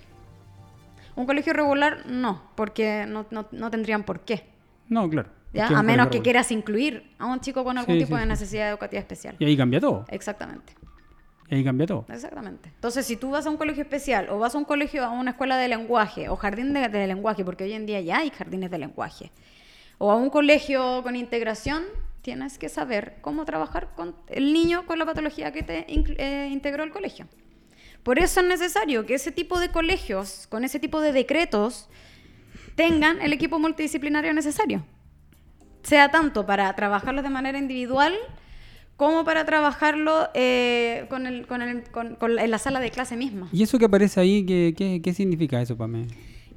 [1.16, 4.46] Un colegio regular, no, porque no, no- no tendrían por qué.
[4.90, 5.30] No, claro.
[5.54, 5.68] ¿ya?
[5.68, 8.30] A menos que quieras incluir a un chico con algún Sí, tipo sí, de sí.
[8.30, 9.36] necesidad educativa especial.
[9.40, 10.06] Y ahí cambia todo.
[10.10, 10.74] Exactamente.
[11.50, 12.06] Y ahí cambia todo.
[12.10, 12.70] Exactamente.
[12.74, 15.32] Entonces, si tú vas a un colegio especial o vas a un colegio, a una
[15.32, 18.70] escuela de lenguaje o jardín de, de lenguaje, porque hoy en día ya hay jardines
[18.72, 19.32] de lenguaje,
[20.00, 21.84] o a un colegio con integración,
[22.26, 26.84] tienes que saber cómo trabajar con el niño con la patología que te eh, integró
[26.84, 27.28] el colegio.
[28.02, 31.88] Por eso es necesario que ese tipo de colegios, con ese tipo de decretos,
[32.76, 34.84] tengan el equipo multidisciplinario necesario.
[35.84, 38.16] Sea tanto para trabajarlos de manera individual
[38.98, 43.16] como para trabajarlo eh, con el, con el- con- con en la sala de clase
[43.16, 43.50] misma.
[43.54, 46.08] ¿Y eso que aparece ahí, qué, qué, qué significa eso mí?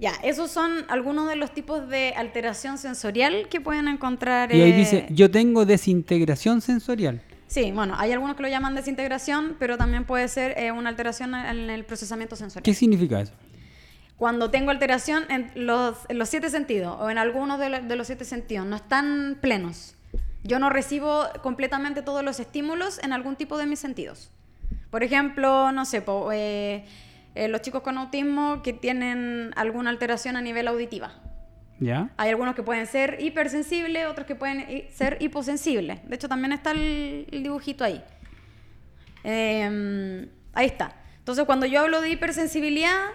[0.00, 4.54] Ya, esos son algunos de los tipos de alteración sensorial que pueden encontrar.
[4.54, 7.20] Y ahí eh, dice, yo tengo desintegración sensorial.
[7.48, 11.34] Sí, bueno, hay algunos que lo llaman desintegración, pero también puede ser eh, una alteración
[11.34, 12.62] en el procesamiento sensorial.
[12.62, 13.32] ¿Qué significa eso?
[14.16, 18.06] Cuando tengo alteración en los, en los siete sentidos o en algunos de, de los
[18.06, 19.94] siete sentidos, no están plenos.
[20.44, 24.30] Yo no recibo completamente todos los estímulos en algún tipo de mis sentidos.
[24.90, 26.84] Por ejemplo, no sé, po, eh,
[27.34, 31.12] eh, los chicos con autismo que tienen alguna alteración a nivel auditiva.
[31.80, 32.10] ¿Ya?
[32.16, 36.08] Hay algunos que pueden ser hipersensibles, otros que pueden ser hiposensibles.
[36.08, 38.02] De hecho, también está el, el dibujito ahí.
[39.22, 40.96] Eh, ahí está.
[41.18, 43.10] Entonces, cuando yo hablo de hipersensibilidad,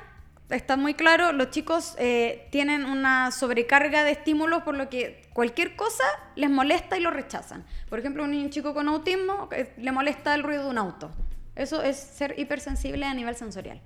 [0.49, 5.76] está muy claro, los chicos eh, tienen una sobrecarga de estímulos por lo que cualquier
[5.76, 6.04] cosa
[6.36, 7.65] les molesta y lo rechazan.
[7.89, 11.12] Por ejemplo, un chico con autismo eh, le molesta el ruido de un auto.
[11.56, 13.82] Eso es ser hipersensible a nivel sensorial.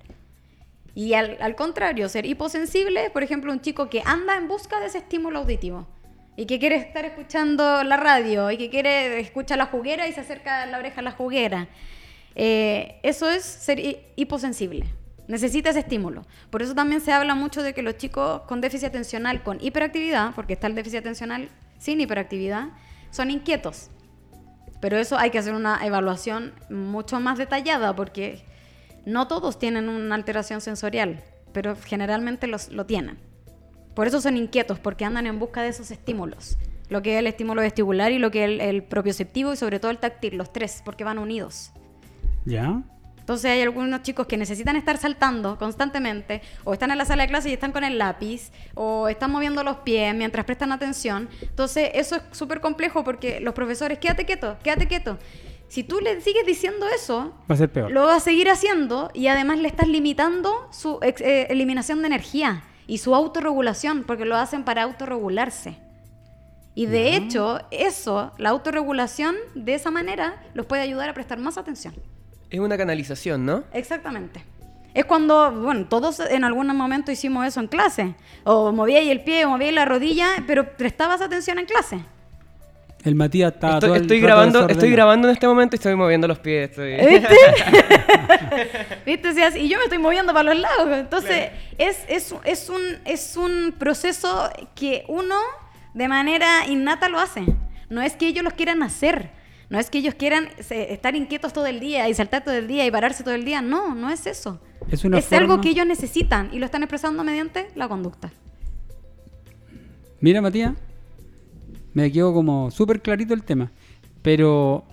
[0.98, 4.86] Y al, al contrario, ser hiposensible, por ejemplo, un chico que anda en busca de
[4.86, 5.86] ese estímulo auditivo
[6.34, 10.22] y que quiere estar escuchando la radio y que quiere escuchar la juguera y se
[10.22, 11.68] acerca la oreja a la juguera.
[12.34, 14.86] Eh, eso es ser hi- hiposensible.
[15.28, 16.26] Necesita ese estímulo.
[16.50, 20.34] Por eso también se habla mucho de que los chicos con déficit atencional con hiperactividad,
[20.34, 22.70] porque está el déficit atencional sin hiperactividad,
[23.12, 23.88] son inquietos.
[24.80, 28.44] Pero eso hay que hacer una evaluación mucho más detallada porque
[29.08, 33.18] no todos tienen una alteración sensorial, pero generalmente los, lo tienen.
[33.94, 36.58] Por eso son inquietos, porque andan en busca de esos estímulos.
[36.88, 39.80] Lo que es el estímulo vestibular y lo que es el, el propioceptivo y sobre
[39.80, 41.72] todo el táctil, los tres, porque van unidos.
[42.44, 42.82] ¿Ya?
[43.28, 47.28] Entonces hay algunos chicos que necesitan estar saltando constantemente, o están en la sala de
[47.28, 51.28] clase y están con el lápiz, o están moviendo los pies mientras prestan atención.
[51.42, 55.18] Entonces eso es súper complejo porque los profesores, quédate quieto, quédate quieto.
[55.68, 57.90] Si tú le sigues diciendo eso, Va a ser peor.
[57.90, 62.06] lo va a seguir haciendo y además le estás limitando su ex- eh, eliminación de
[62.06, 65.76] energía y su autorregulación, porque lo hacen para autorregularse.
[66.74, 71.58] Y de hecho, eso, la autorregulación, de esa manera, los puede ayudar a prestar más
[71.58, 71.94] atención.
[72.50, 73.64] Es una canalización, ¿no?
[73.72, 74.42] Exactamente.
[74.94, 78.14] Es cuando, bueno, todos en algún momento hicimos eso en clase.
[78.44, 82.00] O movíais el pie, o movíais la rodilla, pero prestabas atención en clase.
[83.08, 85.78] El Matías está Estoy, todo el estoy rato grabando, estoy grabando en este momento y
[85.78, 86.68] estoy moviendo los pies.
[86.70, 87.34] estoy- ¿Viste?
[89.06, 89.58] ¿Viste?
[89.60, 90.88] Y yo me estoy moviendo para los lados.
[90.92, 95.36] Entonces, es, es, es, un, es un proceso que uno
[95.94, 97.44] de manera innata lo hace.
[97.88, 99.30] No es que ellos los quieran hacer.
[99.70, 102.84] No es que ellos quieran estar inquietos todo el día y saltar todo el día
[102.86, 103.62] y pararse todo el día.
[103.62, 104.60] No, no es eso.
[104.90, 108.30] Es una algo forma- que ellos necesitan y lo están expresando mediante la conducta.
[110.20, 110.72] Mira, Matías,
[111.94, 113.70] me quedó como súper clarito el tema.
[114.22, 114.84] Pero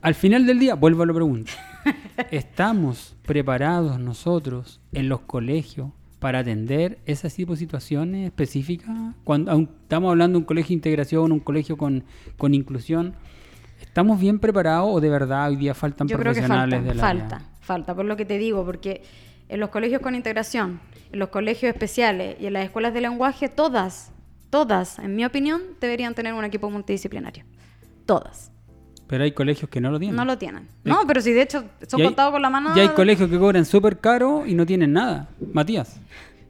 [0.00, 1.52] al final del día, vuelvo a la pregunta.
[2.30, 8.90] ¿Estamos preparados nosotros en los colegios para atender ese tipo de situaciones específicas?
[9.24, 12.04] Cuando estamos hablando de un colegio de integración, un colegio con,
[12.36, 13.14] con inclusión.
[13.80, 17.42] ¿Estamos bien preparados o de verdad hoy día faltan Yo creo que profesionales falta, falta,
[17.60, 19.02] falta, por lo que te digo, porque
[19.48, 20.80] en los colegios con integración,
[21.12, 24.12] en los colegios especiales y en las escuelas de lenguaje, todas,
[24.52, 27.44] todas, en mi opinión, deberían tener un equipo multidisciplinario.
[28.04, 28.52] Todas.
[29.06, 30.14] Pero hay colegios que no lo tienen.
[30.14, 30.68] No lo tienen.
[30.84, 32.76] No, pero si de hecho son hay- contados con la mano.
[32.76, 35.30] Y hay colegios que cobran súper caro y no tienen nada.
[35.54, 35.98] Matías.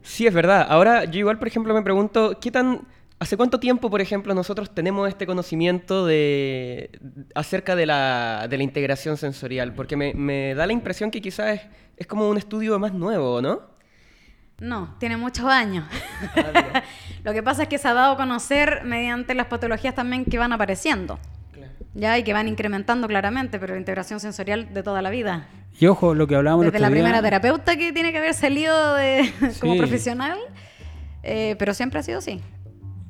[0.01, 0.65] Sí, es verdad.
[0.69, 2.81] Ahora, yo igual, por ejemplo, me pregunto, ¿qué tan...
[3.19, 6.89] ¿Hace cuánto tiempo, por ejemplo, nosotros tenemos este conocimiento de
[7.35, 9.73] acerca de la, de la integración sensorial?
[9.73, 11.61] Porque me, me da la impresión que quizás es,
[11.95, 13.61] es como un estudio más nuevo, ¿no?
[14.59, 15.85] No, tiene muchos años.
[17.23, 20.37] lo que pasa es que se ha dado a conocer mediante las patologías también que
[20.37, 21.19] van apareciendo.
[21.95, 25.47] Ya, y que van incrementando claramente, pero integración sensorial de toda la vida.
[25.79, 28.95] Y ojo, lo que hablábamos Desde la día- primera terapeuta que tiene que haber salido
[28.95, 29.79] de, como Sí.
[29.79, 30.39] profesional,
[31.21, 32.41] eh, pero siempre ha sido así.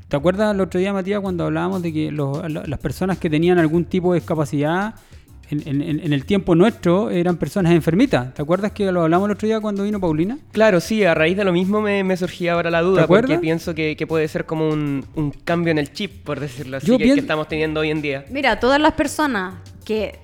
[0.09, 3.29] ¿Te acuerdas el otro día, Matías, cuando hablábamos de que los- la- las personas que
[3.29, 4.95] tenían algún tipo de discapacidad
[5.49, 8.33] en, en- en- en el tiempo nuestro eran personas enfermitas?
[8.33, 10.37] ¿Te acuerdas que lo hablamos el otro día cuando vino Paulina?
[10.51, 13.75] Claro, sí, a raíz de lo mismo me, me surgía ahora la duda, porque pienso
[13.75, 16.97] que, que puede ser como un, un cambio en el chip, por decirlo así, Yo
[16.97, 18.25] que, estamos teniendo hoy en día.
[18.29, 20.19] Mira, todas las personas que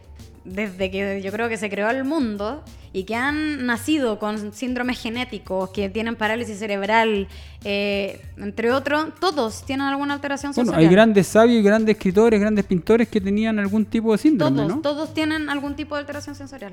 [0.45, 4.99] desde que yo creo que se creó el mundo y que han nacido con síndromes
[4.99, 7.27] genéticos, que tienen parálisis cerebral,
[7.63, 10.89] eh, entre otros, todos tienen alguna alteración Bueno, sensorial.
[10.89, 14.69] hay grandes sabios y grandes escritores, grandes pintores que tenían algún tipo de síndrome, Todos,
[14.75, 14.81] ¿no?
[14.81, 16.71] todos tienen algún tipo de alteración sensorial.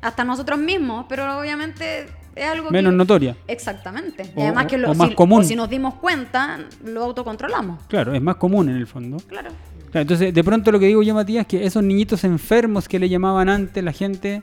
[0.00, 2.96] Hasta nosotros mismos, pero obviamente es algo Menos que...
[2.96, 3.36] notoria.
[3.46, 4.30] Exactamente.
[4.34, 5.40] O- y además que lo, o más si, común.
[5.40, 7.80] o si nos dimos cuenta, lo autocontrolamos.
[7.88, 9.16] Claro, es más común en el fondo.
[9.28, 9.50] Claro.
[9.90, 12.98] Claro, entonces, de pronto lo que digo yo, Matías, es que esos niñitos enfermos que
[12.98, 14.42] le llamaban antes la gente,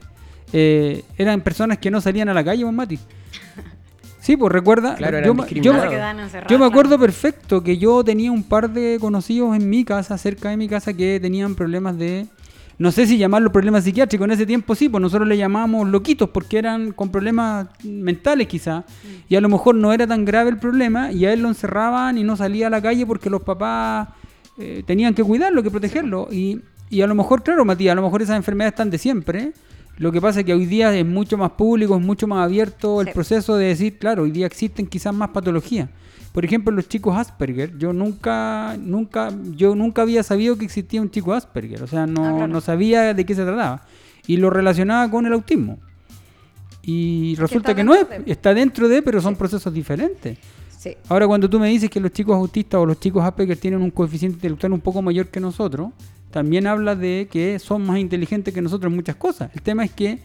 [0.53, 2.99] eh, eran personas que no salían a la calle, pues, Mati.
[4.19, 4.95] Sí, pues recuerda.
[4.97, 5.73] Claro, yo, me- yo,
[6.49, 10.57] yo acuerdo perfecto que yo tenía un par de conocidos en mi casa, cerca de
[10.57, 12.27] mi casa, que tenían problemas de.
[12.77, 14.25] No sé si llamarlos problemas psiquiátricos.
[14.25, 18.85] En ese tiempo sí, pues nosotros le llamábamos loquitos porque eran con problemas mentales quizás.
[19.29, 22.17] Y a lo mejor no era tan grave el problema y a él lo encerraban
[22.17, 24.07] y no salía a la calle porque los papás
[24.57, 26.27] eh, tenían que cuidarlo, que protegerlo.
[26.31, 26.59] Y,
[26.89, 29.51] y a lo mejor, claro, Matías, a lo mejor esas enfermedades están de siempre.
[30.01, 33.01] Lo que pasa es que hoy día es mucho más público, es mucho más abierto
[33.01, 33.13] el Sí.
[33.13, 35.89] proceso de decir, claro, hoy día existen quizás más patologías.
[36.33, 41.11] Por ejemplo, los chicos Asperger, yo nunca, nunca, yo nunca había sabido que existía un
[41.11, 42.47] chico Asperger, o sea, no, Ah, claro.
[42.47, 43.83] no sabía de qué se trataba.
[44.25, 45.77] Y lo relacionaba con el autismo.
[46.83, 50.37] Y resulta que no es, de- está dentro de, pero son procesos diferentes.
[50.79, 50.95] Sí.
[51.09, 53.91] Ahora, cuando tú me dices que los chicos autistas o los chicos Asperger tienen un
[53.91, 55.89] coeficiente intelectual un poco mayor que nosotros,
[56.31, 59.51] también habla de que son más inteligentes que nosotros en muchas cosas.
[59.53, 60.19] El tema es que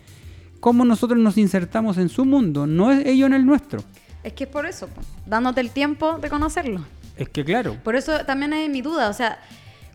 [0.61, 3.83] cómo nosotros nos insertamos en su mundo, no es ellos en el nuestro.
[4.23, 4.89] Es que es por eso,
[5.27, 6.85] dándote el tiempo de conocerlo.
[7.17, 9.39] Es que claro, Por eso también es mi duda, o sea,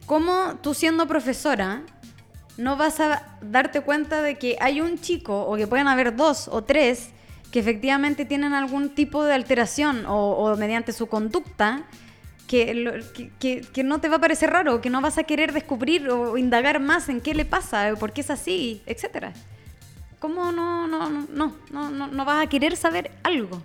[0.06, 1.84] ¿cómo tú siendo profesora
[2.58, 6.48] no vas a darte cuenta de que hay un chico, o que pueden haber dos
[6.48, 7.10] o tres,
[7.52, 11.84] que efectivamente tienen algún tipo de alteración o, o mediante su conducta,
[12.52, 15.24] que, lo- que, que- que no te va a parecer raro, que no vas a
[15.24, 19.32] querer descubrir o indagar más en qué le pasa, por qué es así, etcétera?
[20.20, 21.26] ¿Cómo no, no, no,
[21.72, 23.62] no, no, no, vas a querer saber algo?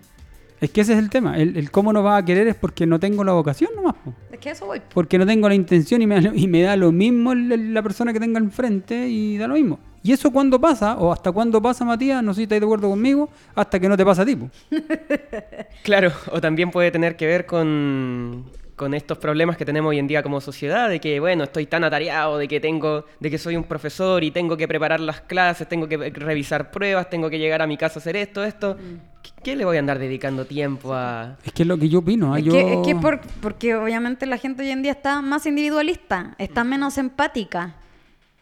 [0.58, 1.36] es que ese es el tema.
[1.36, 3.94] El, el cómo no vas a querer es porque no tengo la vocación nomás.
[4.02, 4.14] po.
[4.32, 4.80] Es que a eso voy.
[4.94, 7.52] Porque no tengo la intención y me, da lo- y me da lo mismo el-
[7.52, 9.78] el- la persona que tenga enfrente y da lo mismo.
[10.02, 10.96] ¿Y eso cuándo pasa?
[10.96, 12.22] ¿O hasta cuándo pasa, Matías?
[12.22, 13.28] No sé si estáis de acuerdo conmigo.
[13.54, 14.38] Hasta que no te pasa a ti.
[15.82, 18.44] Claro, o también puede tener que ver con,
[18.76, 21.82] con estos problemas que tenemos hoy en día como sociedad, de que, bueno, estoy tan
[21.82, 25.66] atareado, de que tengo, de que soy un profesor y tengo que preparar las clases,
[25.68, 28.76] tengo que revisar pruebas, tengo que llegar a mi casa a hacer esto, esto.
[29.22, 31.36] ¿Qué, qué le voy a andar dedicando tiempo a...?
[31.42, 32.34] Es que es lo que yo opino.
[32.34, 32.38] ¿ah?
[32.38, 35.46] Es Yo- que, es que por- porque obviamente la gente hoy en día está más
[35.46, 37.74] individualista, está menos empática.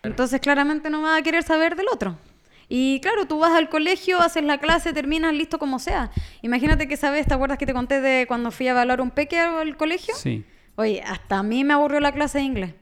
[0.03, 2.16] Entonces claramente no va a querer saber del otro.
[2.68, 6.10] Y claro, tú vas al colegio, haces la clase, terminas, listo como sea.
[6.42, 9.38] Imagínate que sabes, ¿te acuerdas que te conté de cuando fui a evaluar un peque
[9.38, 10.14] al colegio?
[10.16, 10.44] Sí.
[10.76, 12.74] Oye, hasta a mí me aburrió la clase de inglés.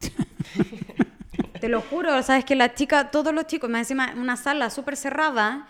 [1.60, 4.96] Te lo juro, sabes que la chica, todos los chicos, más encima una sala súper
[4.96, 5.66] cerrada,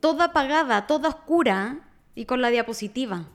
[0.00, 1.78] toda apagada, toda oscura
[2.14, 3.26] y con la diapositiva.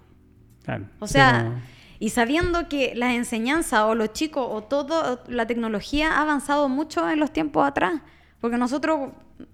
[0.64, 0.86] Claro.
[1.00, 1.62] O sea, Pero-
[2.00, 7.10] y sabiendo que las enseñanzas o los chicos o todo, la tecnología ha avanzado mucho
[7.10, 8.02] en los tiempos atrás,
[8.42, 9.12] porque nosotros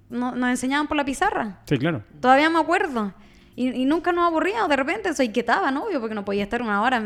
[0.09, 1.59] no- nos enseñaban por la pizarra.
[1.65, 2.03] Sí, claro.
[2.19, 3.13] Todavía me acuerdo.
[3.55, 5.85] Y, y nunca nos aburríamos, de repente eso inquietaba, ¿no?
[5.85, 7.03] Obvio, porque no podía estar una hora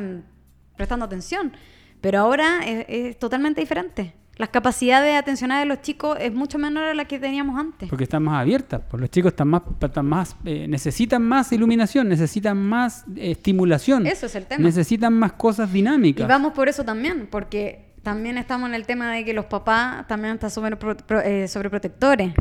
[0.77, 1.53] prestando atención.
[2.01, 4.13] Pero ahora es, es totalmente diferente.
[4.37, 7.89] Las capacidades atencionales de los chicos es mucho menor a la que teníamos antes.
[7.89, 8.81] Porque están más abiertas.
[8.89, 14.07] Pues los chicos están más, están más eh, necesitan más iluminación, necesitan más eh, estimulación.
[14.07, 14.63] Eso es el tema.
[14.63, 16.27] Necesitan más cosas Y dinámicas.
[16.27, 20.35] vamos por eso también, porque también estamos en el tema de que los papás también
[20.35, 22.33] están sobre, pro- pro- eh, sobreprotectores.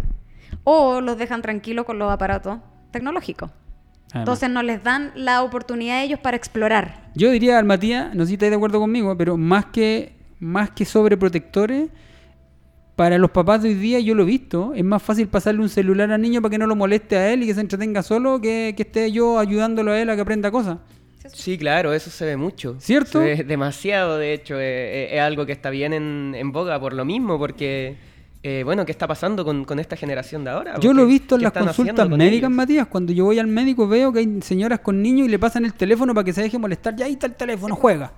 [0.65, 2.59] O los dejan tranquilos con los aparatos
[2.91, 3.51] tecnológicos.
[3.51, 4.23] Además.
[4.23, 7.11] Entonces no les dan la oportunidad a ellos para explorar.
[7.15, 10.71] Yo diría al Matías, no sé si estáis de acuerdo conmigo, pero más que, más
[10.71, 11.91] que sobreprotectores,
[12.97, 15.69] para los papás de hoy día, yo lo he visto, es más fácil pasarle un
[15.71, 18.41] celular al niño para que no lo moleste a él y que se entretenga solo
[18.41, 20.79] que, que esté yo ayudándolo a él a que aprenda cosas.
[21.29, 22.77] Sí, claro, eso se ve mucho.
[22.79, 23.13] ¿Cierto?
[23.13, 26.81] Se ve demasiado, de hecho, eh, eh, es algo que está bien en, en boga
[26.81, 27.97] por lo mismo, porque,
[28.43, 30.79] eh, bueno, ¿qué está pasando con, con esta generación de ahora?
[30.81, 32.51] Yo lo he visto en ¿qué las consultas con médicas, ellos?
[32.57, 32.87] Matías.
[32.87, 35.75] Cuando yo voy al médico veo que hay señoras con niños y le pasan el
[35.75, 36.97] teléfono para que se deje molestar.
[36.97, 38.13] Ya ahí está el teléfono, juega.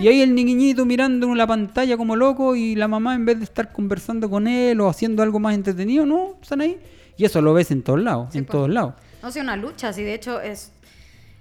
[0.00, 3.38] Y ahí el niñito mirando en la pantalla como loco y la mamá en vez
[3.38, 6.78] de estar conversando con él o haciendo algo más entretenido, no, están ahí.
[7.18, 8.52] Y eso lo ves en todos lados, Sí, en pues.
[8.52, 8.94] todos lados.
[9.22, 10.72] No sé, una lucha, si de hecho es...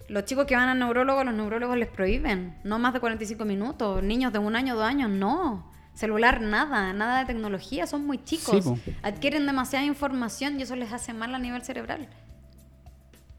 [0.08, 2.56] Los chicos que van al neurólogo, los neurólogos les prohíben.
[2.64, 4.04] No más de 45 minutos.
[4.04, 5.72] Niños de un año, dos años, no.
[5.94, 6.94] Celular, nada.
[6.94, 7.88] Nada de tecnología.
[7.88, 8.66] Son muy chicos.
[9.02, 12.08] Adquieren demasiada información y eso les hace mal a nivel cerebral.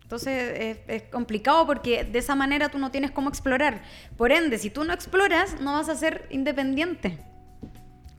[0.03, 3.83] Entonces es, es complicado porque de esa manera tú no tienes cómo explorar.
[4.17, 7.19] Por ende, si tú no exploras, no vas a ser independiente.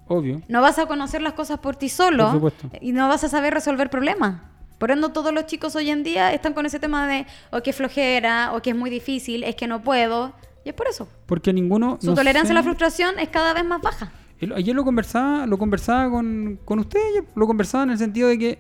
[0.08, 0.42] Obvio.
[0.48, 2.70] No vas a conocer las cosas por ti solo Por supuesto.
[2.82, 4.42] y no vas a saber resolver problemas.
[4.78, 7.72] Por ende, todos los chicos hoy en día están con ese tema de o que
[7.72, 10.34] es flojera, o que es muy difícil, es que no puedo.
[10.64, 11.08] Y es por eso.
[11.26, 11.98] Porque ninguno.
[12.02, 14.12] Su no tolerancia sé- a la frustración es cada vez más baja.
[14.56, 17.00] Ayer lo conversaba, lo conversaba con, con usted,
[17.36, 18.60] lo conversaba en el sentido de que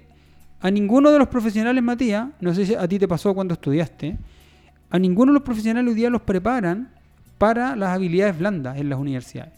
[0.59, 4.17] a ninguno de los profesionales, Matías, no sé si a ti te pasó cuando estudiaste,
[4.89, 6.89] a ninguno de los profesionales hoy día los preparan
[7.37, 9.53] para las habilidades blandas en las universidades.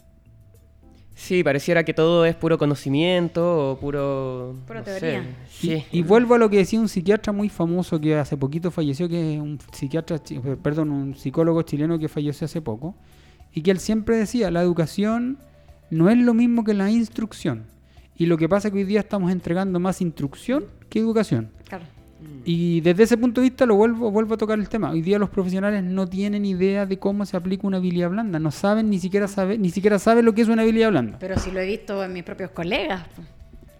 [1.14, 4.56] Sí, pareciera que todo es puro conocimiento o puro...
[4.66, 5.24] Pura no sé, teoría.
[5.50, 5.84] Sí.
[5.92, 9.08] Y, y vuelvo a lo que decía un psiquiatra muy famoso que hace poquito falleció,
[9.08, 12.94] que es un psiquiatra, chi- eh, perdón, un psicólogo chileno que falleció hace poco,
[13.52, 15.38] y que él siempre decía, la educación
[15.90, 17.66] no es lo mismo que la instrucción.
[18.16, 21.50] Y lo que pasa es que hoy día estamos entregando más instrucción que educación.
[21.68, 21.84] Claro.
[22.44, 24.90] Y desde ese punto de vista lo vuelvo, vuelvo a tocar el tema.
[24.90, 28.38] Hoy día los profesionales no tienen idea de cómo se aplica una habilidad blanda.
[28.38, 31.18] No saben ni siquiera sabe, ni siquiera saben lo que es una habilidad blanda.
[31.20, 33.02] Pero sí lo he visto en mis propios colegas.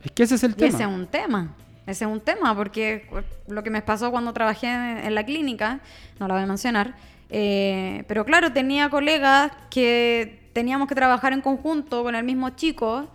[0.03, 0.69] Es que ese es el Y tema.
[0.69, 1.55] ese es un tema.
[1.87, 3.07] Ese es un tema, porque
[3.49, 5.81] lo que me pasó cuando trabajé en, en la clínica,
[6.21, 6.95] no la voy a mencionar,
[7.31, 13.09] eh, pero claro, tenía colegas que teníamos que trabajar en conjunto con el mismo chico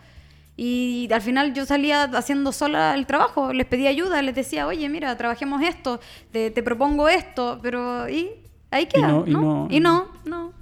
[0.57, 4.87] y al final yo salía haciendo sola el trabajo, les pedía ayuda, les decía, oye,
[4.89, 5.99] mira, trabajemos esto,
[6.31, 8.29] te, te propongo esto, pero y
[8.71, 9.27] ahí queda, no, ¿no?
[9.27, 10.53] y no- Y no, no.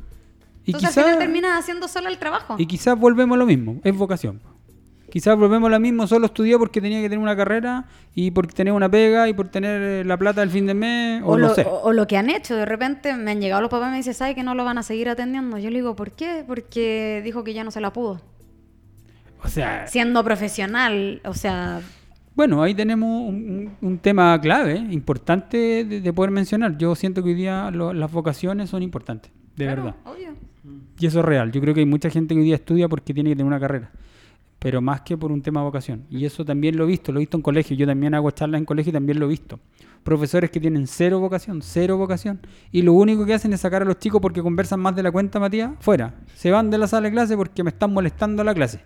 [0.65, 2.55] Y Entonces quizá- al final terminas haciendo sola el trabajo.
[2.57, 4.41] Y quizás volvemos a lo mismo, es vocación.
[5.11, 7.85] Quizás volvemos a lo mismo, solo estudió porque tenía que tener una carrera
[8.15, 11.21] y por tener una pega y por tener eh, la plata del fin de mes,
[11.21, 11.65] o, O, no lo, sé.
[11.69, 13.97] o- o lo que han hecho, de repente me han llegado los papás y me
[13.97, 15.59] dicen, ¿sabe que no lo van a seguir atendiendo?
[15.59, 16.43] Yo le digo, ¿por qué?
[16.47, 18.21] Porque dijo que ya no se la pudo.
[19.43, 21.81] O sea, Siendo profesional, o sea,
[22.35, 26.77] bueno, ahí tenemos un, tema clave, eh, importante de, de poder mencionar.
[26.77, 29.99] Yo siento que hoy día lo- las vocaciones son importantes, de claro, verdad.
[30.05, 30.29] obvio.
[30.99, 31.51] Y eso es real.
[31.51, 33.59] Yo creo que hay mucha gente que hoy día estudia porque tiene que tener una
[33.59, 33.91] carrera.
[34.59, 36.05] pero más que por un tema de vocación.
[36.09, 37.75] Y eso también lo he visto, lo he visto en colegio.
[37.75, 39.59] Yo también hago charlas en colegio y también lo he visto.
[40.03, 42.39] Profesores que tienen cero vocación, cero vocación.
[42.71, 45.11] Y lo único que hacen es sacar a los chicos porque conversan más de la
[45.11, 46.13] cuenta, Matías, fuera.
[46.35, 48.79] Se van de la sala de clase porque me están molestando la clase.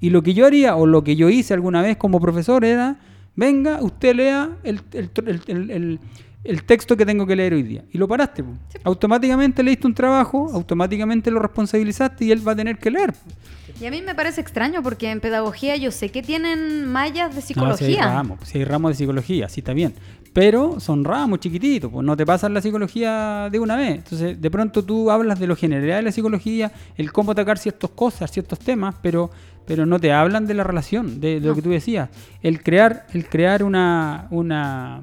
[0.00, 2.96] Y lo que yo haría, o lo que yo hice alguna vez como profesor, era,
[3.36, 5.10] venga, usted lea el, el-
[5.48, 5.98] el-
[6.44, 7.84] el- texto que tengo que leer hoy día.
[7.92, 8.42] Y lo paraste.
[8.44, 8.50] po.
[8.84, 13.14] Automáticamente leíste un trabajo, automáticamente lo responsabilizaste y él va a tener que leer.
[13.80, 17.36] Y a mí me parece extraño porque en pedagogía yo sé que tienen mallas de
[17.36, 18.02] No, si hay psicología.
[18.06, 19.94] ramos, si hay ramos de psicología, sí está bien.
[20.34, 23.96] Pero son ramos chiquititos, pues no te pasan la psicología de una vez.
[23.96, 27.90] Entonces, de pronto tú hablas de lo general de la psicología, el cómo atacar ciertas
[27.90, 29.30] cosas, ciertos temas, pero,
[29.66, 32.10] pero no te hablan de la relación, de, de lo que tú decías.
[32.42, 35.02] El crear, el crear una, una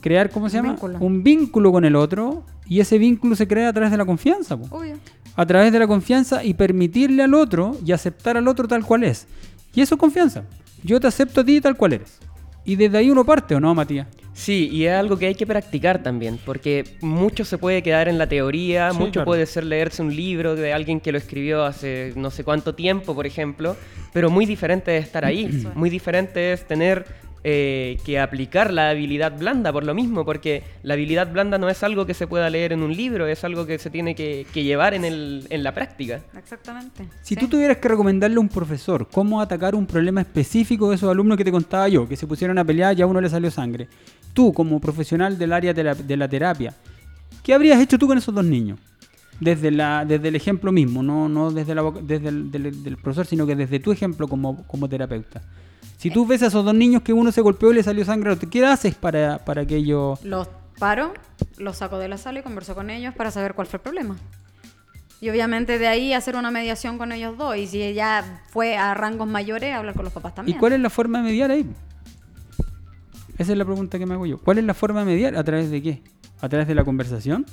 [0.00, 0.72] crear, ¿cómo se Un llama?
[0.74, 0.98] vínculo.
[1.00, 4.56] Un vínculo con el otro, y ese vínculo se crea a través de la confianza.
[4.56, 4.96] po Obvio.
[5.36, 9.04] a través de la confianza y permitirle al otro y aceptar al otro tal cual
[9.04, 9.26] es.
[9.74, 10.44] Y eso es confianza.
[10.84, 12.18] Yo te acepto a ti tal cual eres.
[12.64, 14.06] Y desde ahí uno parte, ¿o no, Matías?
[14.34, 18.16] Sí, y es algo que hay que practicar también, porque mucho se puede quedar en
[18.18, 19.26] la teoría, Sí, mucho claro.
[19.26, 23.14] puede ser leerse un libro de alguien que lo escribió hace no sé cuánto tiempo,
[23.14, 23.76] por ejemplo,
[24.12, 27.04] pero muy diferente es estar ahí, muy diferente es tener
[27.44, 31.82] eh, que aplicar la habilidad blanda por lo mismo, porque la habilidad blanda no es
[31.82, 34.62] algo que se pueda leer en un libro, es algo que se tiene que, que
[34.62, 36.20] llevar en, el, en la práctica.
[36.38, 37.04] Exactamente.
[37.20, 37.40] Si Sí.
[37.40, 41.36] tú tuvieras que recomendarle a un profesor cómo atacar un problema específico de esos alumnos
[41.36, 43.88] que te contaba yo, que se pusieron a pelear y a uno le salió sangre,
[44.32, 46.74] tú como profesional del área de la, de la terapia,
[47.42, 48.78] ¿qué habrías hecho tú con esos dos niños?
[49.40, 52.96] Desde, la, desde el ejemplo mismo, no, no desde, la, voc- desde el del, del
[52.96, 55.42] profesor, sino que desde tu ejemplo como, como terapeuta.
[55.96, 58.36] Si tú ves a esos dos niños que uno se golpeó y le salió sangre,
[58.50, 60.22] ¿qué haces para, para que ellos...
[60.24, 61.12] Los paro,
[61.58, 64.16] los saco de la sala y converso con ellos para saber cuál fue el problema.
[65.20, 67.56] Y obviamente de ahí hacer una mediación con ellos dos.
[67.56, 70.58] Y si ya fue a rangos mayores, hablar con los papás ¿Y también.
[70.58, 71.64] cuál es la forma de mediar ahí?
[73.42, 74.38] Esa es la pregunta que me hago yo.
[74.38, 75.36] ¿Cuál es la forma de mediar?
[75.36, 76.00] ¿A través de qué?
[76.40, 77.44] ¿A través de la conversación?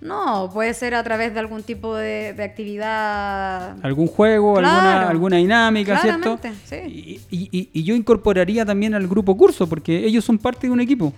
[0.00, 3.76] No, puede ser a través de algún tipo de, de actividad.
[3.82, 4.56] ¿Algún juego?
[4.56, 4.76] Claro.
[4.76, 5.98] Alguna, alguna dinámica?
[5.98, 6.38] ¿Cierto?
[6.64, 7.20] Sí.
[7.30, 10.80] Y- y- y yo incorporaría también al grupo curso, porque ellos son parte de un
[10.80, 11.12] equipo.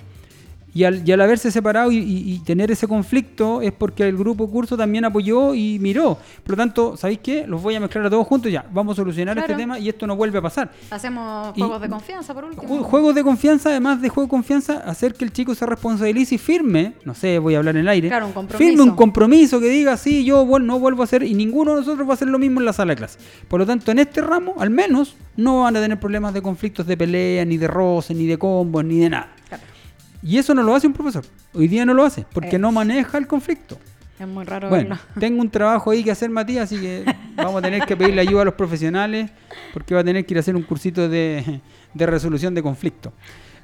[0.78, 4.16] Y al, y al haberse separado y, y- y tener ese conflicto es porque el
[4.16, 6.16] grupo curso también apoyó y miró.
[6.44, 7.48] Por lo tanto, ¿sabéis qué?
[7.48, 8.64] Los voy a mezclar a todos juntos ya.
[8.72, 9.50] Vamos a solucionar Claro.
[9.52, 10.70] este tema y esto no vuelve a pasar.
[10.90, 12.62] Hacemos juegos de confianza, por último.
[12.62, 16.36] Ju- Juegos de confianza, además de juego de confianza, hacer que el chico se responsabilice
[16.36, 18.58] y firme, no sé, voy a hablar en el aire, Claro, un compromiso.
[18.70, 22.06] firme un compromiso que diga, sí, yo no vuelvo a hacer, y ninguno de nosotros
[22.06, 23.18] va a hacer lo mismo en la sala de clase.
[23.48, 26.86] Por lo tanto, en este ramo, al menos, no van a tener problemas de conflictos
[26.86, 29.32] de pelea, ni de roces, ni de combos, ni de nada.
[30.22, 31.24] Y eso no lo hace un profesor.
[31.54, 32.60] Hoy día no lo hace, porque Es.
[32.60, 33.78] no maneja el conflicto.
[34.18, 35.04] Es muy raro Bueno, verlo.
[35.20, 37.04] tengo un trabajo ahí que hacer, Matías, así que
[37.36, 39.30] vamos a tener que pedirle ayuda a los profesionales
[39.72, 41.60] porque va a tener que ir a hacer un cursito de,
[41.94, 43.12] de resolución de conflicto.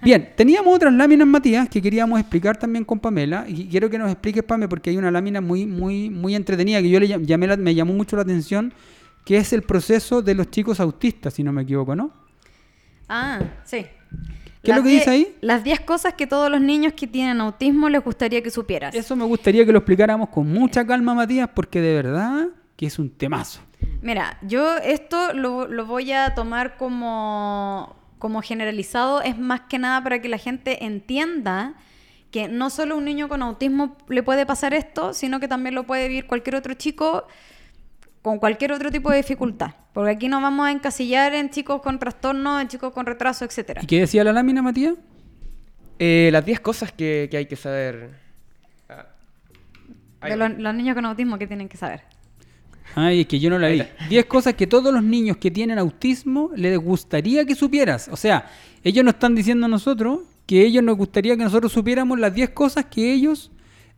[0.00, 3.46] Bien, teníamos otras láminas, Matías, que queríamos explicar también con Pamela.
[3.48, 6.90] Y quiero que nos expliques, Pame, porque hay una lámina muy, muy, muy entretenida que
[6.90, 8.72] yo le llam- llamé la- me llamó mucho la atención,
[9.24, 12.12] que es el proceso de los chicos autistas, si no me equivoco, ¿no?
[13.08, 13.86] Ah, sí.
[14.64, 15.36] ¿Qué es lo que dice ahí?
[15.40, 18.94] Las 10 cosas que todos los niños que tienen autismo les gustaría que supieras.
[18.94, 22.98] Eso me gustaría que lo explicáramos con mucha calma, Matías, porque de verdad que es
[22.98, 23.60] un temazo.
[24.02, 30.02] Mira, yo esto lo, lo voy a tomar como, como generalizado, es más que nada
[30.02, 31.74] para que la gente entienda
[32.30, 35.74] que no solo a un niño con autismo le puede pasar esto, sino que también
[35.74, 37.26] lo puede vivir cualquier otro chico
[38.24, 39.72] con cualquier otro tipo de dificultad.
[39.92, 43.82] Porque aquí nos vamos a encasillar en chicos con trastorno, en chicos con retraso, etcétera.
[43.84, 44.94] ¿Y qué decía la lámina, Matías?
[45.98, 48.12] Eh, las 10 cosas que, que hay que saber.
[48.88, 49.04] Ah,
[50.26, 52.00] De los, los niños con autismo que tienen que saber.
[52.94, 53.82] Ay, es que yo no la vi.
[54.08, 58.08] 10 cosas que todos los niños que tienen autismo les gustaría que supieras.
[58.08, 58.50] O sea,
[58.82, 62.50] ellos nos están diciendo a nosotros que ellos nos gustaría que nosotros supiéramos las 10
[62.50, 63.52] cosas que ellos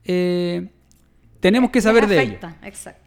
[0.05, 0.69] eh,
[1.39, 2.41] tenemos que Les saber de ellos.
[2.65, 3.06] Exacto.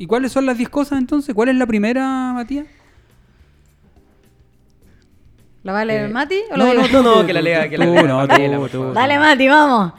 [0.00, 1.34] ¿Y cuáles son las 10 cosas entonces?
[1.34, 2.64] ¿Cuál es la primera, Matías?
[5.62, 7.02] ¿La va a leer Eh, Mati o no, no, yo?
[7.02, 8.78] no, que la lea, que la Tú, lea no, Pamela, tú, por tú.
[8.78, 8.94] favor.
[8.94, 9.92] Dale Mati, vamos.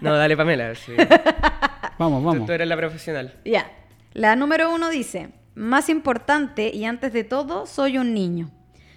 [0.00, 0.74] No, dale Pamela.
[0.74, 0.92] sí.
[1.98, 2.46] Vamos, Tú, vamos.
[2.46, 3.32] tú eres la profesional.
[3.44, 3.70] Ya.
[4.12, 8.50] La número uno dice, más importante y antes de todo, soy un niño.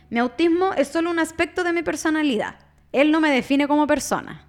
[0.10, 2.56] Mi autismo es solo un aspecto de mi personalidad.
[2.92, 4.46] Él no me define como persona.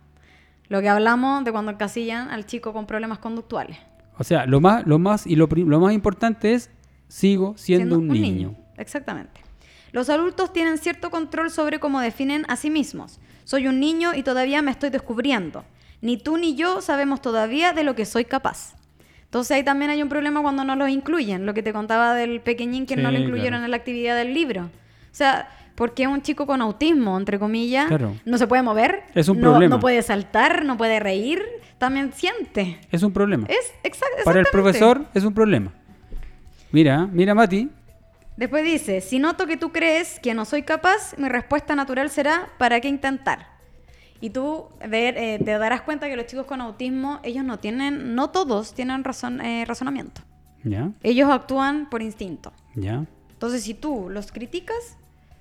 [0.68, 3.76] Lo que hablamos de cuando encasillan al chico con problemas conductuales.
[4.18, 6.70] O sea, lo más, lo más y lo, lo más importante es
[7.08, 8.54] sigo siendo, un, niño.
[8.76, 9.40] Exactamente.
[9.92, 13.20] Los adultos tienen cierto control sobre cómo definen a sí mismos.
[13.44, 15.64] Soy un niño y todavía me estoy descubriendo.
[16.00, 18.74] Ni tú ni yo sabemos todavía de lo que soy capaz.
[19.24, 22.40] Entonces ahí también hay un problema cuando no los incluyen, lo que te contaba del
[22.40, 23.64] pequeñín que no Sí, lo incluyeron claro.
[23.66, 24.64] en la actividad del libro.
[24.64, 28.14] O sea, porque un chico con autismo, entre comillas, Claro.
[28.26, 29.76] no se puede mover, Es un no, problema.
[29.76, 31.42] no puede saltar, no puede reír,
[31.82, 32.78] también siente.
[32.92, 33.44] Es un problema.
[33.48, 35.72] Es exact- Para el profesor es un problema.
[36.70, 37.68] Mira, mira Mati.
[38.36, 42.50] Después dice, si noto que tú crees que no soy capaz, mi respuesta natural será,
[42.56, 43.48] ¿para qué intentar?
[44.20, 48.14] Y tú ver, eh, te darás cuenta que los chicos con autismo, ellos no tienen,
[48.14, 50.20] no todos tienen razón, eh, razonamiento.
[50.62, 52.52] Ya, Ellos actúan por instinto.
[52.76, 53.04] ya.
[53.32, 54.96] Entonces, si tú los criticas,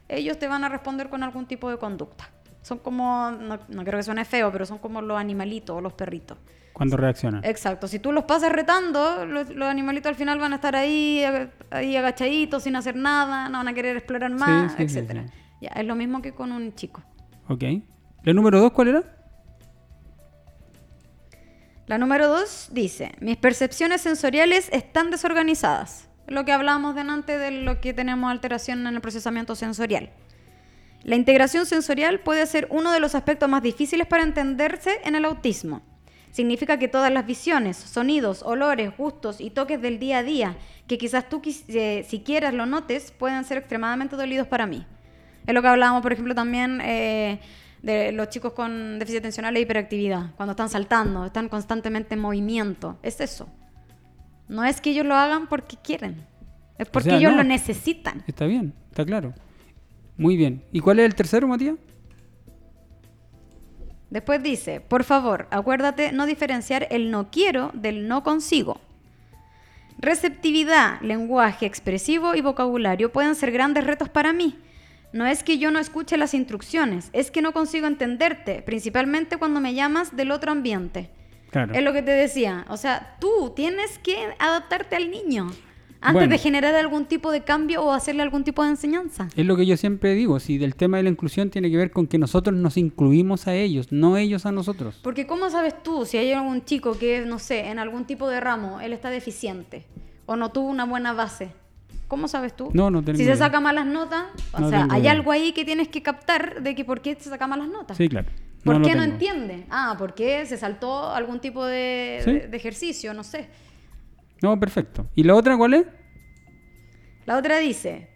[0.10, 2.32] ellos te van a responder con algún tipo de conducta.
[2.62, 5.94] Son como, no, no creo que suene feo, pero son como los animalitos o los
[5.94, 6.38] perritos.
[6.74, 7.44] Cuando reaccionan.
[7.44, 11.24] Exacto, si tú los pasas retando, los, los animalitos al final van a estar ahí,
[11.70, 15.28] ahí agachaditos, sin hacer nada, no van a querer explorar más, sí, sí, etcétera.
[15.28, 15.34] sí.
[15.62, 17.04] Ya, es lo mismo que con un chico.
[17.48, 17.64] Ok.
[18.24, 19.04] ¿La número dos cuál era?
[21.88, 26.08] La número dos dice, mis percepciones sensoriales están desorganizadas.
[26.28, 30.10] Lo que hablábamos delante de lo que tenemos alteración en el procesamiento sensorial.
[31.04, 35.26] La integración sensorial puede ser uno de los aspectos más difíciles para entenderse en el
[35.26, 35.82] autismo.
[36.32, 40.56] Significa que todas las visiones, sonidos, olores, gustos y toques del día a día,
[40.88, 44.86] que quizás tú eh, si quieras lo notes, pueden ser extremadamente dolidos para mí.
[45.46, 47.40] Es lo que hablábamos, por ejemplo, también eh,
[47.82, 52.98] de los chicos con déficit atencional e hiperactividad, cuando están saltando, están constantemente en movimiento.
[53.02, 53.50] Es eso.
[54.48, 56.26] No es que ellos lo hagan porque quieren,
[56.78, 57.38] es porque sea, ellos no.
[57.38, 58.24] lo necesitan.
[58.28, 59.34] Está bien, está claro.
[60.22, 60.64] Muy bien.
[60.72, 61.78] ¿Y cuál es el tercero, Matías?
[64.12, 68.80] Después dice, por favor, acuérdate no diferenciar el no quiero del no consigo.
[69.98, 74.60] Receptividad, lenguaje expresivo y vocabulario pueden ser grandes retos para mí.
[75.12, 79.60] No es que yo no escuche las instrucciones, es que no consigo entenderte, principalmente cuando
[79.60, 81.10] me llamas del otro ambiente.
[81.50, 81.74] Claro.
[81.74, 85.50] Es lo que te decía, o sea, tú tienes que adaptarte al niño
[86.02, 86.32] antes Bueno.
[86.32, 89.30] de generar algún tipo de cambio o hacerle algún tipo de enseñanza.
[89.36, 91.92] Es lo que yo siempre digo, si del tema de la inclusión tiene que ver
[91.92, 95.00] con que nosotros nos incluimos a ellos, no ellos a nosotros.
[95.04, 98.40] Porque ¿cómo sabes tú si hay algún chico que, no sé, en algún tipo de
[98.40, 99.86] ramo, él está deficiente
[100.26, 101.50] o no tuvo una buena base?
[102.08, 102.70] ¿Cómo sabes tú?
[102.74, 105.12] No, no tengo Si se saca malas notas, o No sea, hay idea.
[105.12, 107.96] algo ahí que tienes que captar de que por qué se saca malas notas.
[107.96, 108.28] Sí, claro.
[108.66, 109.14] ¿Por lo qué no tengo.
[109.14, 109.66] entiende?
[109.70, 112.32] Ah, porque se saltó algún tipo de, Sí.
[112.34, 113.48] de- de ejercicio, no sé.
[114.42, 115.08] No, perfecto.
[115.16, 115.86] ¿Y la otra cuál es?
[117.26, 118.10] La otra dice,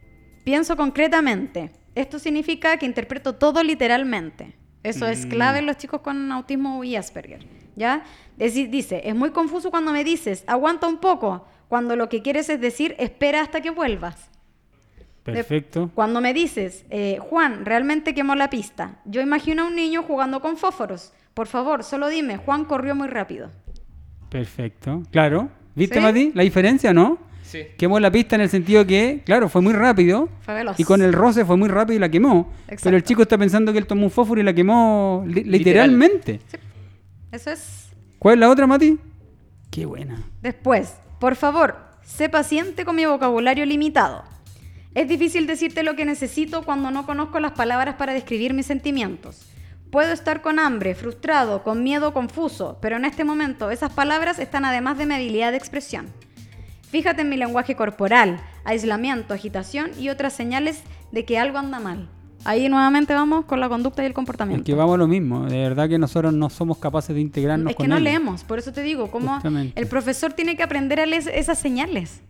[0.43, 1.71] pienso concretamente.
[1.93, 4.55] Esto significa que interpreto todo literalmente.
[4.84, 5.09] Eso Mm.
[5.09, 7.45] es clave en los chicos con autismo y Asperger.
[7.76, 8.03] ¿Ya?
[8.38, 12.49] Deci- dice, es muy confuso cuando me dices, aguanta un poco, cuando lo que quieres
[12.49, 14.30] es decir, espera hasta que vuelvas.
[15.23, 15.89] Perfecto.
[15.95, 18.99] Cuando me dices, eh, Juan, realmente quemó la pista.
[19.05, 21.13] Yo imagino a un niño jugando con fósforos.
[21.34, 23.49] Por favor, solo dime, Juan corrió muy rápido.
[24.30, 25.01] Perfecto.
[25.11, 25.49] Claro.
[25.76, 26.01] ¿Viste, ¿Sí?
[26.01, 26.32] Mati?
[26.34, 27.19] La diferencia, ¿no?
[27.43, 27.59] Sí.
[27.78, 30.30] Quemó la pista en el sentido que, claro, fue muy rápido.
[30.41, 30.80] Fue veloz.
[30.80, 32.51] Y con el roce fue muy rápido y la quemó.
[32.63, 32.84] Exacto.
[32.86, 35.51] Pero el chico está pensando que él tomó un fósforo y la quemó li- Literal.
[35.91, 36.39] literalmente.
[37.32, 38.97] Eso es ¿Cuál es la otra, Mati?
[39.69, 40.23] Qué buena.
[40.41, 44.23] Después, por favor, sé paciente con mi vocabulario limitado.
[44.95, 49.45] Es difícil decirte lo que necesito cuando no conozco las palabras para describir mis sentimientos.
[49.91, 54.65] Puedo estar con hambre, frustrado, con miedo, confuso, pero en este momento esas palabras están
[54.65, 56.07] además de mi habilidad de expresión.
[56.89, 60.81] Fíjate en mi lenguaje corporal, aislamiento, agitación y otras señales
[61.11, 62.09] de que algo anda mal.
[62.43, 64.65] Ahí nuevamente vamos con la conducta y el Es comportamiento.
[64.65, 65.45] que vamos a lo mismo.
[65.45, 68.03] De verdad que nosotros no somos capaces de integrarnos es que con no ellos.
[68.03, 69.79] leemos, por eso te digo, como Justamente.
[69.79, 72.21] el profesor tiene que aprender a leer esas señales.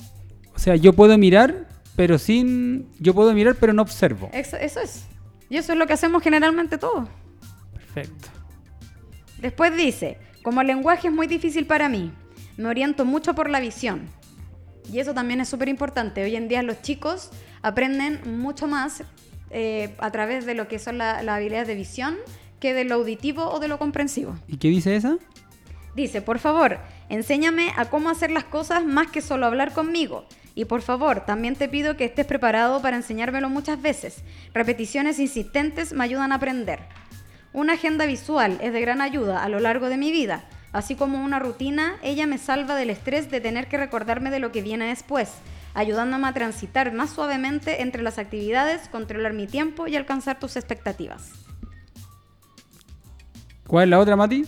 [0.55, 2.87] O sea, yo puedo mirar, pero sin...
[2.99, 4.29] Yo puedo mirar, pero no observo.
[4.31, 5.05] Eso, eso es.
[5.49, 7.09] Y eso es lo que hacemos generalmente todos.
[7.95, 8.29] Perfecto.
[9.39, 12.11] Después dice, como el lenguaje es muy difícil para mí,
[12.57, 14.07] me oriento mucho por la visión.
[14.91, 16.23] Y eso también es súper importante.
[16.23, 17.31] Hoy en día los chicos
[17.63, 19.03] aprenden mucho más
[19.51, 22.15] eh, a través de lo que son la- las habilidades de visión
[22.59, 24.35] que de lo auditivo o de lo comprensivo.
[24.47, 25.17] ¿Y qué dice esa?
[25.95, 26.79] Dice, por favor,
[27.09, 30.25] enséñame a cómo hacer las cosas más que solo hablar conmigo.
[30.55, 34.23] Y por favor, también te pido que estés preparado para enseñármelo muchas veces.
[34.53, 36.79] Repeticiones insistentes me ayudan a aprender.
[37.55, 40.43] Una agenda visual es de gran ayuda a lo largo de mi vida.
[40.73, 44.51] Así como una rutina, ella me salva del estrés de tener que recordarme de lo
[44.51, 45.31] que viene después,
[45.73, 51.31] ayudándome a transitar más suavemente entre las actividades, controlar mi tiempo y alcanzar tus expectativas.
[53.65, 54.43] ¿Cuál es la otra, Mati?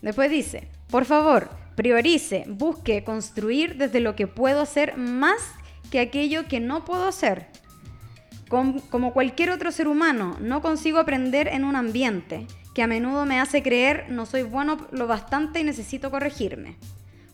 [0.00, 5.50] Después dice, por favor, priorice, busque construir desde lo que puedo hacer más
[5.90, 7.48] que aquello que no puedo hacer.
[8.52, 13.24] Com- como cualquier otro ser humano, no consigo aprender en un ambiente que a menudo
[13.24, 16.76] me hace creer no soy bueno lo bastante y necesito corregirme.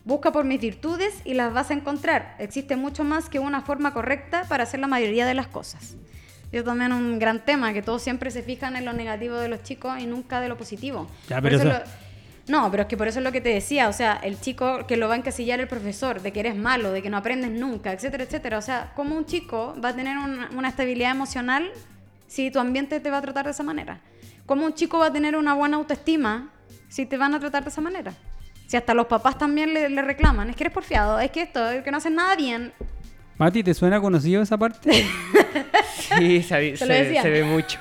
[0.05, 2.37] Busca por mis virtudes y las vas a encontrar.
[2.39, 5.97] Existe mucho más que una forma correcta para hacer la mayoría de las cosas.
[6.53, 9.64] Yo también un gran tema, que todos siempre se fijan en lo negativo de los
[9.64, 11.09] chicos y nunca de lo positivo.
[11.29, 12.08] Ya, Por pero eso eso- lo-
[12.49, 14.87] No, pero es que por eso es lo que te decía, o sea, el chico
[14.87, 17.51] que lo va a encasillar el profesor, de que eres malo, de que no aprendes
[17.51, 18.57] nunca, etcétera, etcétera.
[18.57, 21.71] O sea, ¿cómo un chico va a tener una, estabilidad emocional
[22.27, 24.01] si tu ambiente te va a tratar de esa manera?
[24.47, 26.51] ¿Cómo un chico va a tener una buena autoestima
[26.89, 28.15] si te van a tratar de esa manera?
[28.67, 31.71] Si hasta los papás también le, le reclaman, es que eres porfiado, es que esto,
[31.71, 32.73] es que no haces nada bien.
[33.39, 34.91] Mati, ¿te suena conocido esa parte?
[36.18, 37.78] Sí, se, ve mucho.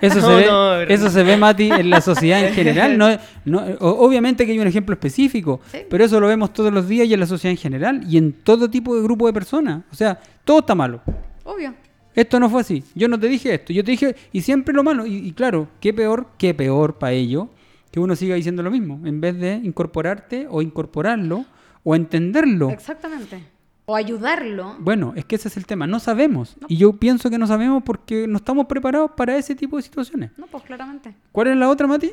[0.00, 2.98] Eso, No, se, ve, no, eso se ve, Mati, en la sociedad en general.
[2.98, 3.08] No,
[3.44, 5.78] no- obviamente que hay un ejemplo específico, Sí.
[5.88, 8.32] pero eso lo vemos todos los días y en la sociedad en general y en
[8.34, 9.82] todo tipo de grupo de personas.
[9.90, 11.00] O sea, todo está malo.
[11.44, 11.74] Obvio.
[12.14, 12.84] Esto no fue así.
[12.94, 13.72] Yo no te dije esto.
[13.72, 15.06] Yo te dije, y siempre lo malo.
[15.06, 17.48] Y, y claro, qué peor, qué peor para ello
[17.90, 21.46] que uno siga diciendo lo mismo, en vez de incorporarte o incorporarlo
[21.84, 22.70] o entenderlo.
[22.70, 23.42] Exactamente.
[23.84, 24.76] O ayudarlo.
[24.78, 25.86] Bueno, es que ese es el tema.
[25.88, 26.56] No sabemos.
[26.68, 30.30] Y yo pienso que no sabemos porque no estamos preparados para ese tipo de situaciones.
[30.36, 31.14] No, pues claramente.
[31.32, 32.12] ¿Cuál es la otra, Mati?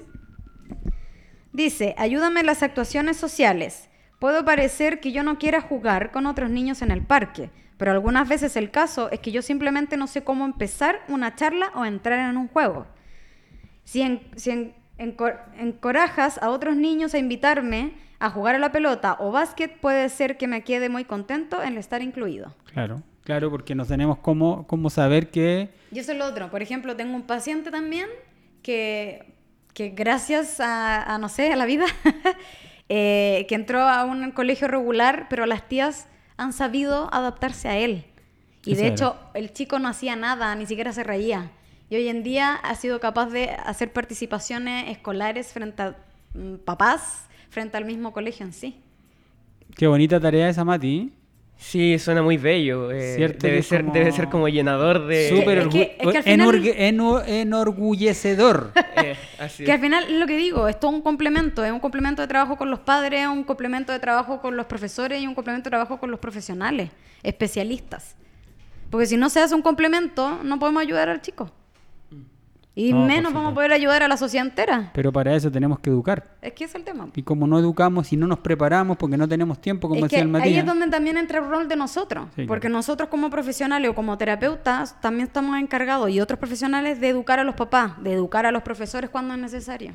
[1.54, 3.90] Dice, ayúdame en las actuaciones sociales.
[4.20, 8.28] Puedo parecer que yo no quiera jugar con otros niños en el parque, pero algunas
[8.28, 12.30] veces el caso es que yo simplemente no sé cómo empezar una charla o entrar
[12.30, 12.86] en un juego.
[13.84, 18.72] Si, en- si en- encor- encorajas a otros niños a invitarme a jugar a la
[18.72, 22.54] pelota o básquet, puede ser que me quede muy contento en estar incluido.
[22.74, 25.70] Claro, claro, porque no tenemos cómo, cómo saber que...
[25.92, 26.50] Y eso es lo otro.
[26.50, 28.08] Por ejemplo, tengo un paciente también
[28.62, 29.34] que,
[29.74, 31.86] que gracias a, a, no sé, a la vida,
[32.90, 38.06] eh, que entró a un colegio regular, pero las tías han sabido adaptarse a él.
[38.66, 38.90] Y de era.
[38.92, 41.52] hecho, el chico no hacía nada, ni siquiera se reía.
[41.90, 45.96] Y hoy en día ha sido capaz de hacer participaciones escolares frente a
[46.34, 48.76] mm, papás, frente al mismo colegio en sí.
[49.76, 51.12] Qué bonita tarea esa, Mati.
[51.58, 52.90] Sí, suena muy bello.
[52.90, 55.28] eh, Cierto debe, ser, como- debe ser como llenador de...
[55.30, 58.72] Súper es que- es que al final- enorgue- eno- enorgullecedor.
[59.00, 61.80] Eh, así Que al final es lo que digo, es todo un complemento, es un
[61.80, 65.36] complemento de trabajo con los padres, un complemento de trabajo con los profesores y un
[65.36, 66.90] complemento de trabajo con los profesionales,
[67.24, 68.16] especialistas.
[68.90, 71.50] Porque si no se hace un complemento, no podemos ayudar al chico.
[72.80, 74.92] Y No, menos vamos a poder ayudar a la sociedad entera.
[74.94, 76.24] Pero para eso tenemos que educar.
[76.42, 77.10] Es que es el tema.
[77.14, 80.16] Y como no educamos y no nos preparamos porque no tenemos tiempo, como Es que
[80.16, 80.60] decía el ahí Matías.
[80.60, 82.28] es donde también entra el rol de nosotros.
[82.38, 82.78] Sí, porque claro.
[82.78, 87.44] nosotros como profesionales o como terapeutas también estamos encargados y otros profesionales de educar a
[87.44, 89.94] los papás, de educar a los profesores cuando es necesario.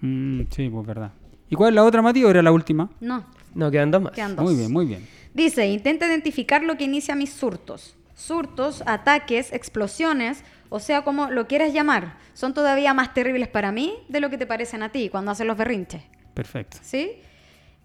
[0.00, 1.12] Mm, sí, pues verdad.
[1.50, 2.24] ¿Y cuál es la otra, Mati?
[2.24, 2.90] ¿O era la última?
[3.00, 3.24] No,
[3.54, 4.12] No, quedan dos más.
[4.12, 4.44] quedan dos.
[4.44, 5.06] Muy bien, muy bien.
[5.34, 7.96] Dice, intenta identificar lo que inicia mis surtos.
[8.14, 10.44] Surtos, ataques, explosiones,
[10.74, 14.38] o sea, como lo quieras llamar, son todavía más terribles para mí de lo que
[14.38, 16.02] te parecen a ti cuando hacen los berrinches.
[16.34, 16.78] Perfecto.
[16.82, 17.12] ¿Sí?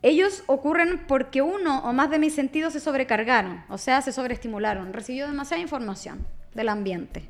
[0.02, 4.92] Ellos ocurren porque uno o más de mis sentidos se sobrecargaron, o sea, se sobreestimularon,
[4.94, 6.26] recibió demasiada información
[6.56, 7.30] del ambiente.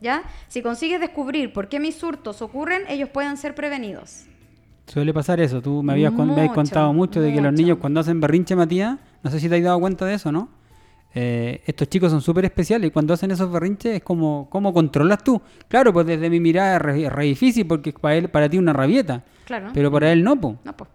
[0.00, 0.24] ¿Ya?
[0.48, 4.24] Si consigues descubrir por qué mis surtos ocurren, ellos pueden ser prevenidos.
[4.88, 5.62] Suele pasar eso.
[5.62, 8.20] Tú me habías, con- me habías Mucho, contado mucho de que los niños cuando hacen
[8.20, 10.48] berrinche, Matías, no sé si te has dado cuenta de eso, ¿no?
[11.18, 15.24] Eh, estos chicos son súper especiales y cuando hacen esos berrinches es como, ¿cómo controlas
[15.24, 15.40] tú?
[15.66, 19.24] Claro, pues desde mi mirada es re, difícil porque para, él, para ti una rabieta,
[19.46, 19.70] Claro.
[19.72, 20.58] pero para él no, po.
[20.62, 20.90] no, pues.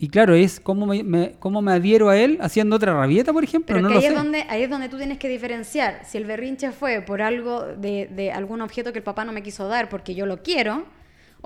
[0.00, 3.44] Y claro, es cómo me, me- cómo me adhiero a él haciendo otra rabieta, por
[3.44, 4.12] ejemplo, Pero no que lo ahí, sé.
[4.12, 7.62] es donde, ahí es donde tú tienes que diferenciar si el berrinche fue por algo
[7.62, 10.84] de, de algún objeto que el papá no me quiso dar porque yo lo quiero,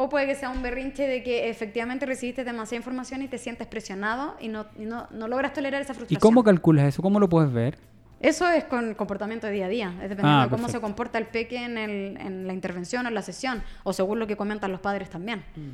[0.03, 3.67] o puede que sea un berrinche de que efectivamente recibiste demasiada información y te sientes
[3.67, 6.21] presionado y no, y no, no logras tolerar esa ¿Y frustración.
[6.21, 7.03] cómo calculas eso?
[7.03, 7.77] ¿Cómo lo puedes ver?
[8.21, 11.19] Eso es con comportamiento de día a día, es dependiendo Ah, de cómo se comporta
[11.19, 14.37] el peque en, el- en la intervención o en la sesión, o según lo que
[14.37, 15.45] comentan los padres también.
[15.57, 15.71] Mm.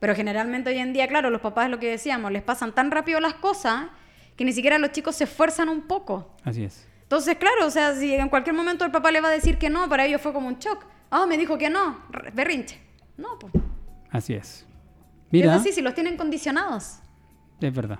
[0.00, 3.20] Pero generalmente hoy en día, claro, los papás, lo que decíamos, les pasan tan rápido
[3.20, 3.88] las cosas
[4.36, 6.34] que ni siquiera los chicos se esfuerzan un poco.
[6.44, 6.86] Así es.
[7.02, 9.68] Entonces, claro, o sea, si en cualquier momento el papá le va a decir que
[9.68, 10.84] no, para ellos fue como un shock.
[11.10, 12.00] Ah, me dijo que no,
[12.34, 12.78] berrinche.
[13.16, 13.52] No, pues.
[14.10, 14.66] Así es.
[15.30, 16.98] Mira, es así, si los tienen condicionados.
[17.60, 17.98] es verdad.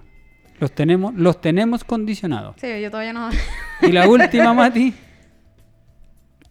[0.58, 2.56] Los tenemos, los tenemos condicionados.
[2.58, 3.28] Sí, yo todavía no.
[3.82, 4.94] Y la última, Mati.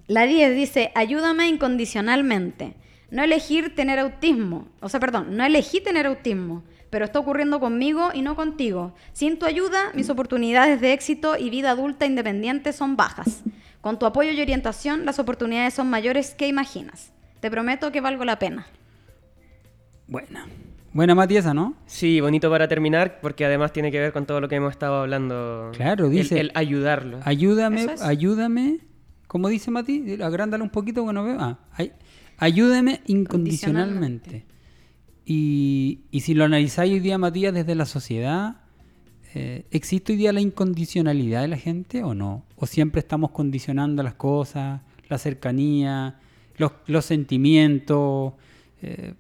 [0.08, 2.76] La 10 dice, ayúdame incondicionalmente.
[3.10, 4.68] No elegir tener autismo.
[4.82, 8.93] O sea, perdón, no elegí tener autismo, pero está ocurriendo conmigo y no contigo.
[9.14, 13.41] Sin tu ayuda, mis oportunidades de éxito y vida adulta independiente son bajas.
[13.82, 17.12] Con tu apoyo y orientación, las oportunidades son mayores que imaginas.
[17.39, 18.68] Te prometo que valgo la pena.
[20.08, 20.45] Buena.
[20.93, 21.76] Buena Mati esa, ¿no?
[21.86, 25.01] Sí, bonito para terminar, porque además tiene que ver con todo lo que hemos estado
[25.01, 25.72] hablando.
[25.74, 27.20] Claro, El- dice- El, ayudarlo.
[27.24, 28.01] Ayúdame, es.
[28.01, 28.80] ayúdame.
[29.28, 30.18] ¿Cómo dice Mati?
[30.22, 31.38] Agrándalo un poquito que no veo.
[31.39, 31.91] Ah, ay-
[32.38, 34.45] ayúdame incondicionalmente.
[35.26, 38.58] Y, y si lo analizáis hoy día, Matías, desde la sociedad,
[39.34, 42.45] eh, ¿existe hoy día la incondicionalidad de la gente o no?
[42.56, 46.20] ¿O siempre estamos condicionando las cosas, la cercanía,
[46.58, 48.34] los, los sentimientos?
[48.82, 49.14] Eh,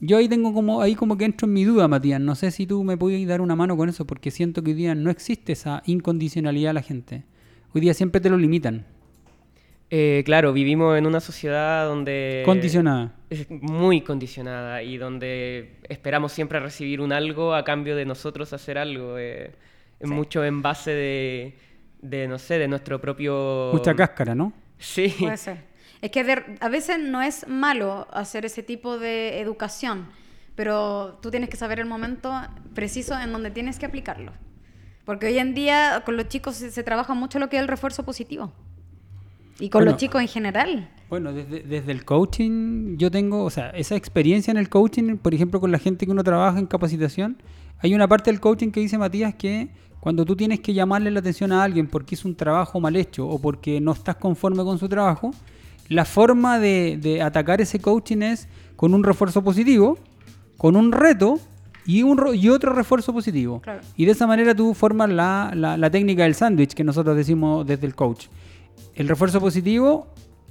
[0.00, 2.20] yo ahí tengo como, ahí como que entro en mi duda, Matías.
[2.20, 4.76] No sé si tú me puedes dar una mano con eso, porque siento que hoy
[4.76, 7.24] día no existe esa incondicionalidad de la gente.
[7.72, 8.86] Hoy día siempre te lo limitan.
[9.90, 12.42] Eh, claro, vivimos en una sociedad donde...
[12.44, 13.14] Condicionada.
[13.28, 18.78] Es muy condicionada y donde esperamos siempre recibir un algo a cambio de nosotros hacer
[18.78, 19.18] algo.
[19.18, 19.52] eh,
[20.00, 20.06] Sí.
[20.06, 21.54] Mucho en base de,
[22.00, 23.70] de, no sé, de nuestro propio...
[23.72, 24.52] Mucha cáscara, ¿no?
[24.78, 25.14] Sí.
[25.18, 25.69] Puede ser.
[26.02, 30.06] Es que de- a veces no es malo hacer ese tipo de educación,
[30.54, 32.32] pero tú tienes que saber el momento
[32.74, 34.32] preciso en donde tienes que aplicarlo.
[35.04, 37.68] Porque hoy en día con los chicos se, se trabaja mucho lo que es el
[37.68, 38.52] refuerzo positivo.
[39.58, 39.92] Y con Bueno.
[39.92, 40.88] los chicos en general.
[41.10, 45.34] Bueno, desde, desde el coaching yo tengo, o sea, esa experiencia en el coaching, por
[45.34, 47.42] ejemplo, con la gente que uno trabaja en capacitación,
[47.78, 49.68] hay una parte del coaching que dice Matías que
[50.00, 53.28] cuando tú tienes que llamarle la atención a alguien porque hizo un trabajo mal hecho
[53.28, 55.32] o porque no estás conforme con su trabajo,
[55.90, 59.98] la forma de, de atacar ese coaching es con un refuerzo positivo,
[60.56, 61.38] con un reto
[61.84, 63.60] y, un, ro- y otro refuerzo positivo.
[63.60, 63.80] Claro.
[63.96, 67.66] Y de esa manera tú formas la, la- la técnica del sándwich que nosotros decimos
[67.66, 68.26] desde el coach.
[68.94, 70.06] El refuerzo positivo,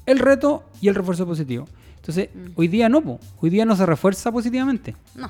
[0.06, 1.68] el reto y el refuerzo positivo.
[1.96, 3.20] Entonces, hoy día no, po.
[3.42, 4.96] hoy día no se refuerza positivamente.
[5.16, 5.30] No.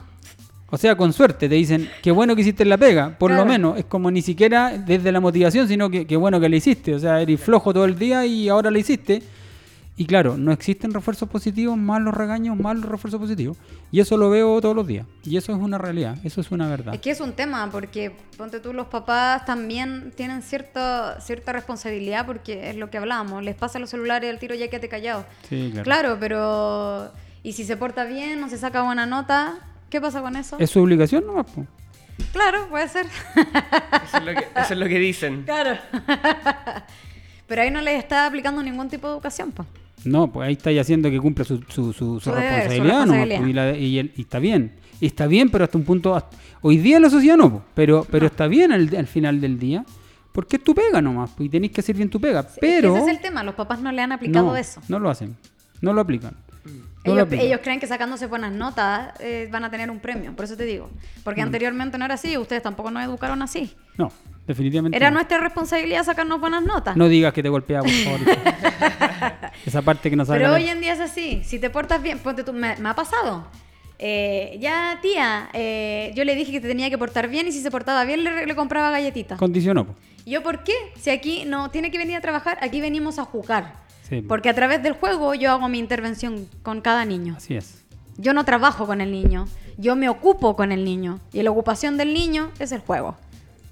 [0.72, 3.44] O sea, con suerte te dicen, qué bueno que hiciste la pega, por Claro.
[3.46, 3.78] lo menos.
[3.80, 6.94] Es como ni siquiera desde la motivación, sino que qué bueno que la hiciste.
[6.94, 9.22] O sea, eres flojo todo el día y ahora la hiciste.
[10.00, 13.58] Y claro, no existen refuerzos positivos, más los regaños, más los refuerzos positivos.
[13.92, 15.06] Y eso lo veo todos los días.
[15.26, 16.94] Y eso es una realidad, eso es una verdad.
[16.94, 22.26] Es que es un tema, porque ponte tú, los papás también tienen cierta, cierta responsabilidad,
[22.26, 25.26] porque es lo que hablábamos, les pasa los celulares al tiro ya quédate callado.
[25.50, 25.84] Sí, claro.
[25.84, 27.12] Claro, pero.
[27.44, 29.60] ¿Y si se porta bien, no se saca buena nota?
[29.90, 30.56] ¿Qué pasa con eso?
[30.60, 31.68] Es su obligación nomás, po.
[32.32, 33.06] Claro, puede ser.
[34.06, 35.44] Eso es lo que, eso es lo que dicen.
[35.44, 35.78] claro.
[37.48, 39.68] pero ahí no les está aplicando ningún tipo de educación, pues.
[40.06, 43.40] No, pues ahí estáis haciendo que cumpla su, su, su- deber, responsabilidad, responsabilidad.
[43.40, 44.72] pues, y, la- y el- y está bien.
[45.02, 46.16] Y está bien, pero hasta un punto.
[46.16, 49.40] hasta- hoy día en la sociedad no, pues, pero, pero está bien al, al final
[49.42, 49.86] del día,
[50.32, 52.46] porque es tu pega nomás, pues, y tenéis que hacer bien tu pega.
[52.62, 52.96] Pero.
[52.96, 54.82] ese es el tema, los papás no le han aplicado no, eso.
[54.88, 55.36] no lo hacen,
[55.82, 56.34] no lo aplican.
[57.06, 60.58] No Ellos, creen que sacándose buenas notas eh, van a tener un premio, por eso
[60.58, 60.88] te digo.
[60.88, 61.22] Mm.
[61.24, 63.74] Porque anteriormente no era así, ustedes tampoco nos educaron así.
[63.98, 64.12] No,
[64.46, 64.98] definitivamente.
[64.98, 65.16] Era no.
[65.16, 66.98] nuestra responsabilidad sacarnos buenas notas.
[66.98, 68.20] No digas que te golpea, por favor.
[69.66, 70.40] Esa parte que no sabe.
[70.40, 71.42] Pero hoy en día es así.
[71.44, 73.48] Si te portas bien, ponte tú, me, me ha pasado.
[74.02, 77.62] Eh, ya, tía, eh, yo le dije que te tenía que portar bien y si
[77.62, 79.38] se portaba bien le, le compraba galletitas.
[79.38, 79.88] Condicionó.
[80.26, 80.74] ¿Yo por qué?
[80.98, 83.74] Si aquí no tiene que venir a trabajar, aquí venimos a jugar.
[84.08, 87.36] Sí, Porque a través del juego yo hago mi intervención con cada niño.
[87.38, 87.84] Así es.
[88.18, 89.48] Yo no trabajo con el niño,
[89.78, 91.20] yo me ocupo con el niño.
[91.34, 93.18] Y la ocupación del niño es el juego.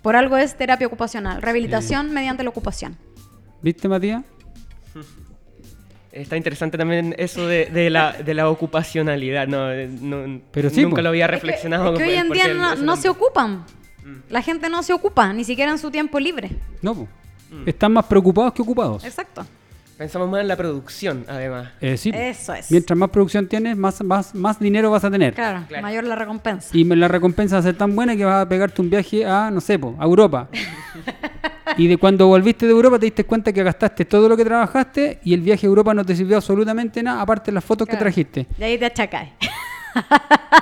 [0.01, 2.97] Por algo es terapia ocupacional, rehabilitación mediante la ocupación.
[3.61, 4.23] ¿Viste, Matías?
[6.11, 9.47] Está interesante también eso de, de la, de la ocupacionalidad.
[9.47, 9.67] No,
[10.01, 11.03] no- Pero sí, nunca pues.
[11.03, 11.93] lo había Es que- reflexionado.
[11.93, 12.47] es que, hoy en día
[12.79, 13.63] no, se ocupan.
[14.29, 16.51] La gente no se ocupa, ni siquiera en su tiempo libre.
[16.81, 17.09] No, pues.
[17.65, 19.03] Están más preocupados que ocupados.
[19.03, 19.45] Exacto.
[19.97, 21.69] Pensamos más en la producción, además.
[21.81, 22.11] Eh, sí.
[22.13, 22.69] Eso es.
[22.71, 25.33] Mientras más producción tienes, más, más, más dinero vas a tener.
[25.33, 25.81] Claro, Claro.
[25.81, 26.69] mayor la recompensa.
[26.77, 29.25] Y me- la recompensa va a ser tan buena que vas a pegarte un viaje
[29.25, 30.49] a, no sé, po, a Europa.
[31.77, 35.19] y de cuando volviste de Europa te diste cuenta que gastaste todo lo que trabajaste
[35.23, 37.91] y el viaje a Europa no te sirvió absolutamente nada, aparte de las fotos que
[37.91, 38.03] Claro.
[38.05, 38.47] trajiste.
[38.59, 39.29] Y ahí te achacas.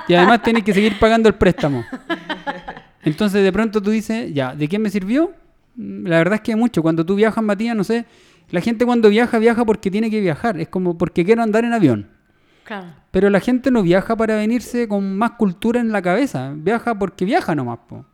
[0.08, 1.84] Y además tenés que seguir pagando el préstamo.
[3.02, 5.32] Entonces de pronto tú dices, ya, ¿de qué me sirvió?
[5.76, 6.82] Mm, La verdad es que mucho.
[6.82, 8.04] Cuando tú viajas, Matías, no sé,
[8.50, 10.58] la gente cuando viaja, viaja porque tiene que viajar.
[10.58, 12.08] Es como porque quiero andar en avión.
[12.64, 12.86] Claro.
[13.12, 16.52] Pero la gente no viaja para venirse con más cultura en la cabeza.
[16.56, 18.04] Viaja porque viaja nomás, po.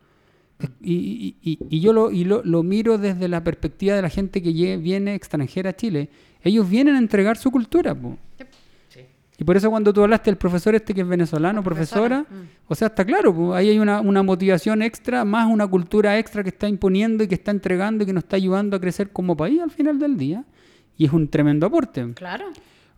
[0.80, 4.42] Y, y- y- yo lo, y lo, lo miro desde la perspectiva de la gente
[4.42, 6.08] que viene extranjera a Chile.
[6.42, 8.18] Ellos vienen a entregar su cultura, po.
[9.38, 12.42] Y por eso cuando tú hablaste del profesor este que es venezolano, La profesora, profesora,
[12.44, 12.48] mm.
[12.68, 16.44] o sea, está claro, po, ahí hay una, una motivación extra, más una cultura extra
[16.44, 19.36] que está imponiendo y que está entregando y que nos está ayudando a crecer como
[19.36, 20.44] país al final del día.
[20.96, 22.12] Y es un tremendo aporte.
[22.14, 22.44] Claro.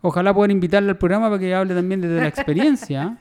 [0.01, 3.17] Ojalá poder invitarle al programa para que hable también desde la experiencia.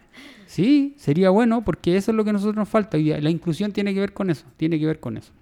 [0.55, 2.97] Sí, sería bueno porque eso es lo que a nosotros nos falta.
[2.97, 5.33] Y la inclusión tiene que ver con eso, tiene que ver con eso.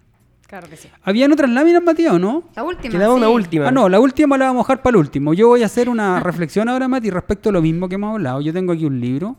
[0.47, 0.89] Claro que sí.
[1.03, 2.45] ¿Habían otras láminas, Matías, o no?
[2.57, 2.93] La última.
[2.93, 3.33] Quedaba una sí.
[3.33, 3.69] última.
[3.69, 5.35] Ah, no, la última la vamos a dejar para el último.
[5.35, 8.41] Yo voy a hacer una reflexión ahora, Mati, respecto a lo mismo que hemos hablado.
[8.41, 9.37] Yo tengo aquí un libro.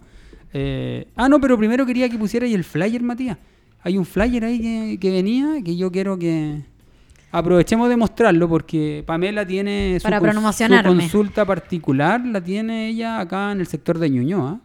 [0.53, 3.37] Eh, ah, no, pero primero quería que pusiera ahí el flyer, Matías.
[3.81, 6.61] Hay un flyer ahí que, que venía que yo quiero que
[7.31, 10.89] aprovechemos de mostrarlo porque Pamela tiene su, Para cons- su promocionarme.
[11.01, 14.59] consulta particular, la tiene ella acá en el sector de Ñuñoa.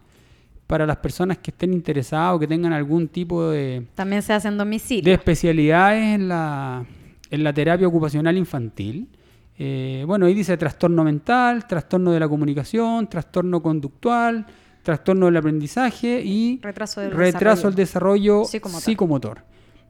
[0.69, 4.49] Para las personas que estén interesadas o que tengan algún tipo de, También se hace
[4.49, 5.11] en de domicilio.
[5.11, 6.85] especialidades en la,
[7.31, 9.09] en la terapia ocupacional infantil.
[9.57, 14.45] Eh, bueno, ahí dice trastorno mental, trastorno de la comunicación, trastorno conductual,
[14.83, 18.83] trastorno del aprendizaje y Retraso del retraso del desarrollo Psicomotor.
[18.83, 19.43] psicomotor.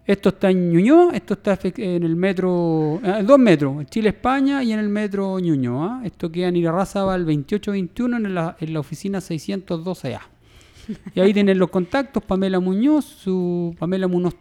[0.05, 4.71] Esto está en Ñuñoa, esto está en el metro, eh, dos metros, en Chile-España y
[4.71, 6.03] en el metro Ñuñoa.
[6.05, 10.38] Esto queda en Irarrázaval 2821 en la, en la oficina 612A.
[11.15, 14.35] Y ahí tienen los contactos, Pamela Muñoz, su Pamela Munoz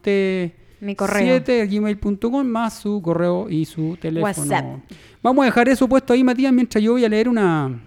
[0.80, 1.22] Mi correo.
[1.44, 4.24] 7 gmail.com más su correo y su teléfono.
[4.24, 4.80] WhatsApp.
[5.22, 7.80] Vamos a dejar eso puesto ahí, Matías, mientras yo voy a leer una,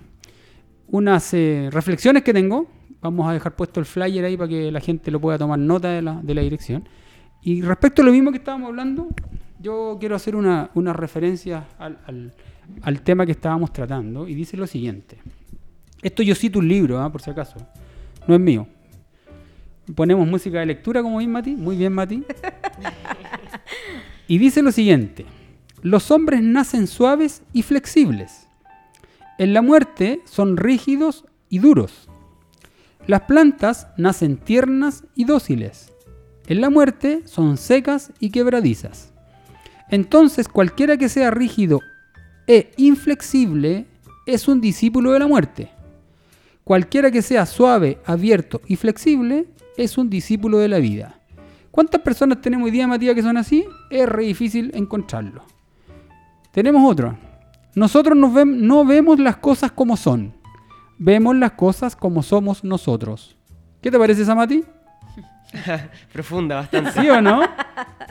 [0.88, 2.68] unas eh, reflexiones que tengo.
[3.02, 5.90] Vamos a dejar puesto el flyer ahí para que la gente lo pueda tomar nota
[5.90, 6.88] de la, de la dirección.
[7.42, 9.08] Y respecto a lo mismo que estábamos hablando,
[9.60, 12.34] yo quiero hacer una, una referencia al, al-
[12.84, 15.18] al tema que estábamos tratando y dice lo siguiente.
[16.02, 17.12] Esto yo cito un libro, ¿ah?
[17.12, 17.56] por si acaso.
[18.32, 18.66] No es mío.
[19.94, 21.54] Ponemos música de lectura, como bien, Mati.
[21.54, 22.24] Muy bien, Mati.
[24.30, 25.26] Y dice lo siguiente.
[25.82, 28.48] Los hombres nacen suaves y flexibles.
[29.38, 32.08] En la muerte son rígidos y duros.
[33.06, 35.92] Las plantas nacen tiernas y dóciles.
[36.48, 39.12] En la muerte son secas y quebradizas.
[39.90, 41.82] Entonces cualquiera que sea rígido
[42.48, 43.88] e inflexible
[44.26, 45.72] es un discípulo de la muerte.
[46.64, 49.48] Cualquiera que sea suave, abierto y flexible
[49.78, 51.16] es un discípulo de la vida.
[51.72, 53.66] ¿Cuántas personas tenemos hoy día, Matías, que son así?
[53.90, 55.44] Es re difícil encontrarlo.
[56.52, 57.18] Tenemos otro.
[57.76, 60.34] Nosotros nos vem- no vemos las cosas como son.
[60.98, 63.36] Vemos las cosas como somos nosotros.
[63.82, 64.64] ¿Qué te parece esa, Mati?
[66.14, 66.92] Profunda, bastante.
[66.92, 67.42] ¿Sí o no?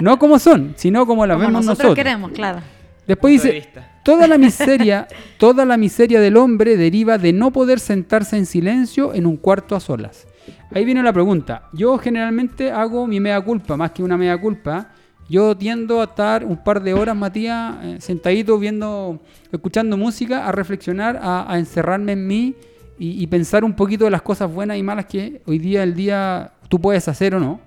[0.01, 1.95] No como son, sino como las Como vemos nosotros, nosotros.
[1.97, 2.61] queremos, claro.
[3.07, 3.90] Después Punto de dice, vista.
[4.03, 9.15] Toda la miseria, toda la miseria del hombre deriva de no poder sentarse en silencio
[9.15, 10.27] en un cuarto a solas.
[10.73, 11.69] Ahí viene la pregunta.
[11.73, 14.89] Yo generalmente hago mi mea culpa, más que una mea culpa.
[15.29, 19.21] Yo tiendo a estar un par de horas, Matías, eh, sentadito viendo,
[19.53, 22.55] escuchando música, a reflexionar, a, encerrarme en mí
[22.99, 25.95] y, y pensar un poquito de las cosas buenas y malas que hoy día el
[25.95, 27.61] día tú puedes hacer o no,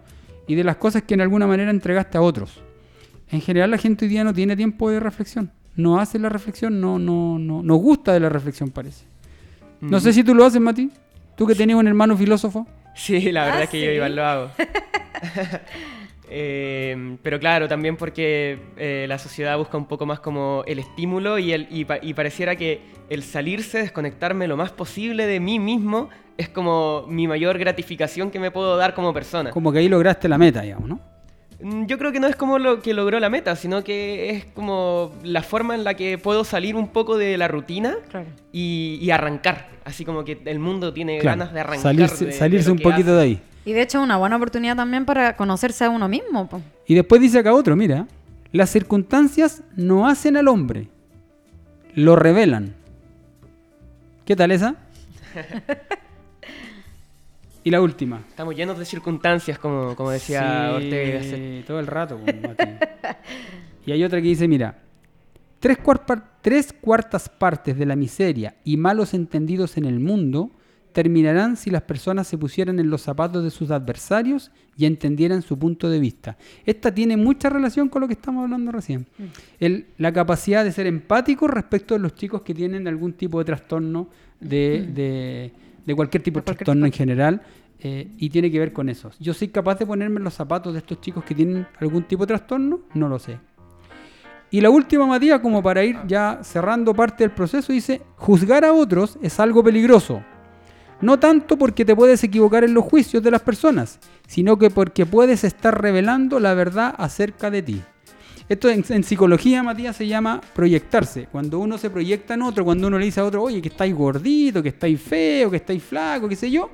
[0.45, 2.59] y de las cosas que en alguna manera entregaste a otros.
[3.29, 5.49] En general la gente hoy día no tiene tiempo de reflexión.
[5.76, 9.05] No hace la reflexión, no, no, no, no gusta de la reflexión, parece.
[9.82, 10.89] No sé si tú lo haces, Mati.
[11.36, 12.67] Tú que tenías un hermano filósofo.
[12.95, 14.49] Sí, la verdad Ah, es que yo igual lo hago.
[16.36, 21.38] Eh, pero claro, también porque eh, la sociedad busca un poco más como el estímulo
[21.38, 25.59] y, el, y, pa- y pareciera que el salirse, desconectarme lo más posible de mí
[25.59, 29.51] mismo es como mi mayor gratificación que me puedo dar como persona.
[29.51, 30.99] Como que ahí lograste la meta, digamos, ¿no?
[31.61, 34.45] Mm, Yo creo que no es como lo que logró la meta, sino que es
[34.45, 38.27] como la forma en la que puedo salir un poco de la rutina Claro.
[38.51, 39.69] y, y arrancar.
[39.85, 41.81] Así como que el mundo tiene Claro, ganas de arrancar.
[42.09, 42.25] salirse
[42.65, 43.11] de- un poquito hace.
[43.11, 43.41] de ahí.
[43.65, 46.47] Y de hecho es una buena oportunidad también para conocerse a uno mismo.
[46.49, 46.61] po.
[46.87, 48.07] Y después dice acá otro, mira.
[48.51, 50.87] Las circunstancias no hacen al hombre,
[51.95, 52.73] lo revelan.
[54.25, 54.75] ¿Qué tal esa?
[57.64, 58.22] y la última.
[58.30, 61.14] Estamos llenos de circunstancias, como, como decía Sí, Ortega.
[61.20, 61.66] Gasset.
[61.66, 62.20] todo el rato.
[62.24, 62.64] pues, Mati.
[63.86, 64.80] y hay otra que dice, mira,
[65.59, 65.78] tres,
[66.41, 70.51] tres cuartas partes de la miseria y malos entendidos en el mundo
[70.91, 75.57] terminarán si las personas se pusieran en los zapatos de sus adversarios y entendieran su
[75.57, 76.38] punto de vista.
[76.68, 79.07] Esta tiene mucha relación con lo que estamos hablando recién.
[79.59, 83.45] El- la capacidad de ser empático respecto de los chicos que tienen algún tipo de
[83.45, 84.07] trastorno,
[84.39, 85.51] de, de-
[85.86, 87.41] de cualquier tipo de, trastorno en general,
[87.79, 89.11] eh, y tiene que ver con eso.
[89.19, 92.27] ¿Yo soy capaz de ponerme los zapatos de estos chicos que tienen algún tipo de
[92.27, 92.81] trastorno?
[92.93, 93.38] No lo sé.
[94.51, 98.71] Y la última, Matías, como para ir ya cerrando parte del proceso, dice, juzgar a
[98.71, 100.23] otros es algo peligroso.
[101.01, 105.05] No tanto porque te puedes equivocar en los juicios de las personas, sino que porque
[105.05, 107.81] puedes estar revelando la verdad acerca de ti.
[108.49, 111.27] Esto en, en psicología, Matías, se llama proyectarse.
[111.31, 113.95] Cuando uno se proyecta en otro, cuando uno le dice a otro, oye, que estáis
[113.95, 116.69] gordito, que estáis feo, que estáis flaco, qué sé yo,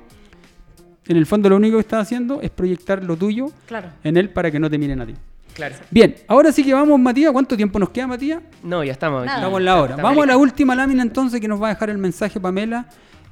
[1.06, 3.88] en el fondo lo único que estás haciendo es proyectar lo tuyo Claro.
[4.04, 5.14] en él para que no te miren a ti.
[5.54, 5.74] Claro.
[5.90, 7.32] Bien, ahora sí que vamos, Matías.
[7.32, 8.40] ¿Cuánto tiempo nos queda, Matías?
[8.62, 9.24] No, ya estamos.
[9.26, 9.38] Nada.
[9.38, 9.96] Estamos en la hora.
[9.96, 12.86] Vamos a la última lámina entonces que nos va a dejar el mensaje Pamela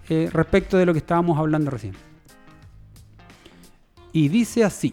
[0.08, 1.94] eh, respecto de lo que estábamos hablando recién.
[4.12, 4.92] Y dice así.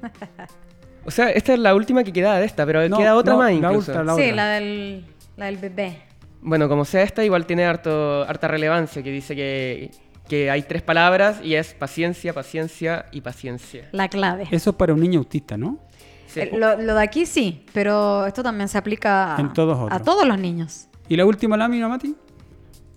[1.08, 3.38] O sea, esta es la última que queda de esta, pero No, queda otra no,
[3.38, 3.92] más la incluso.
[3.92, 4.34] ultra, la sí, otra.
[4.36, 5.04] la del,
[5.38, 5.98] la del bebé.
[6.42, 9.90] Bueno, como sea esta, igual tiene harto, harta relevancia, que dice que,
[10.28, 13.88] que hay tres palabras y es paciencia, paciencia y paciencia.
[13.92, 14.48] La clave.
[14.50, 15.78] Eso es para un niño autista, ¿no?
[16.26, 16.40] Sí.
[16.40, 19.98] Eh, Lo, lo de aquí sí, pero esto también se aplica a, En todos a
[20.00, 20.88] todos los niños.
[21.08, 22.14] ¿Y la última lámina, Mati?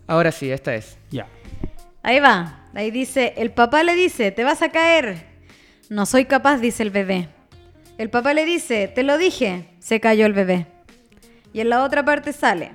[0.05, 0.97] Ahora sí, esta es.
[1.09, 1.27] Ya.
[2.03, 2.65] Ahí va.
[2.73, 5.25] Ahí dice, el papá le dice, te vas a caer.
[5.89, 7.29] No soy capaz, dice el bebé.
[8.01, 9.67] El papá le dice, te lo dije.
[9.77, 10.65] Se cayó el bebé.
[11.53, 12.71] Y en la otra parte sale,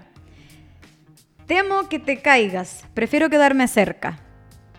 [1.47, 4.21] temo que te caigas, prefiero quedarme cerca.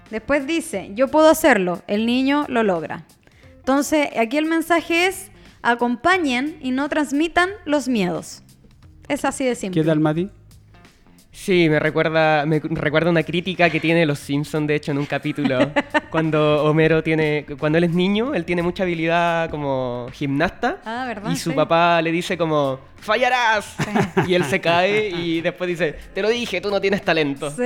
[0.10, 3.06] Después dice, yo puedo hacerlo, el niño lo logra.
[3.58, 5.32] Entonces, aquí el mensaje es,
[5.64, 8.42] acompañen y no transmitan los miedos.
[9.10, 9.82] Es así de simple.
[9.82, 10.30] ¿Qué tal, Mati?
[11.40, 15.06] Sí, me recuerda, me recuerda una crítica que tiene Los Simpson, de hecho, en un
[15.06, 15.72] capítulo,
[16.10, 20.80] cuando Homero tiene, cuando él es niño, él tiene mucha habilidad como gimnasta.
[20.84, 21.30] Ah, ¿verdad?
[21.32, 21.56] Y su Sí.
[21.56, 23.76] papá le dice como, fallarás.
[24.28, 27.50] Y él se cae y después dice, te lo dije, tú no tienes talento.
[27.50, 27.64] Sí.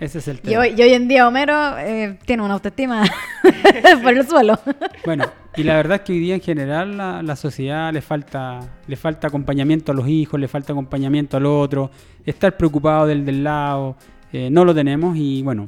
[0.00, 0.60] Ese es el Y tema.
[0.62, 3.04] hoy, y hoy en día Homero eh, tiene una autoestima
[4.02, 4.58] por el suelo.
[5.04, 8.60] Bueno, y la verdad es que hoy día en general la, la sociedad le falta,
[8.88, 11.90] le falta acompañamiento a los hijos, le falta acompañamiento al otro,
[12.26, 13.96] estar preocupado del del lado,
[14.32, 15.66] eh, no lo tenemos y bueno.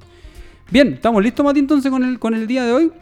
[0.71, 2.93] Bien, ¿estamos listos Mati entonces con el, con el día de hoy?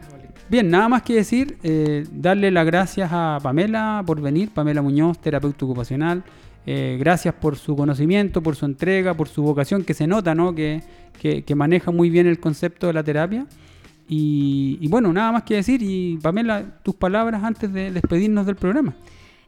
[0.50, 5.18] Bien, nada más que decir, eh, darle las gracias a Pamela por venir, Pamela Muñoz,
[5.18, 6.24] terapeuta ocupacional.
[6.64, 10.54] Eh, gracias por su conocimiento, por su entrega, por su vocación, que se nota, ¿no?
[10.54, 10.82] Que,
[11.20, 13.46] que- maneja muy bien el concepto de la terapia.
[14.08, 15.82] Y, y bueno, nada más que decir.
[15.82, 18.94] Y Pamela, tus palabras antes de despedirnos del programa.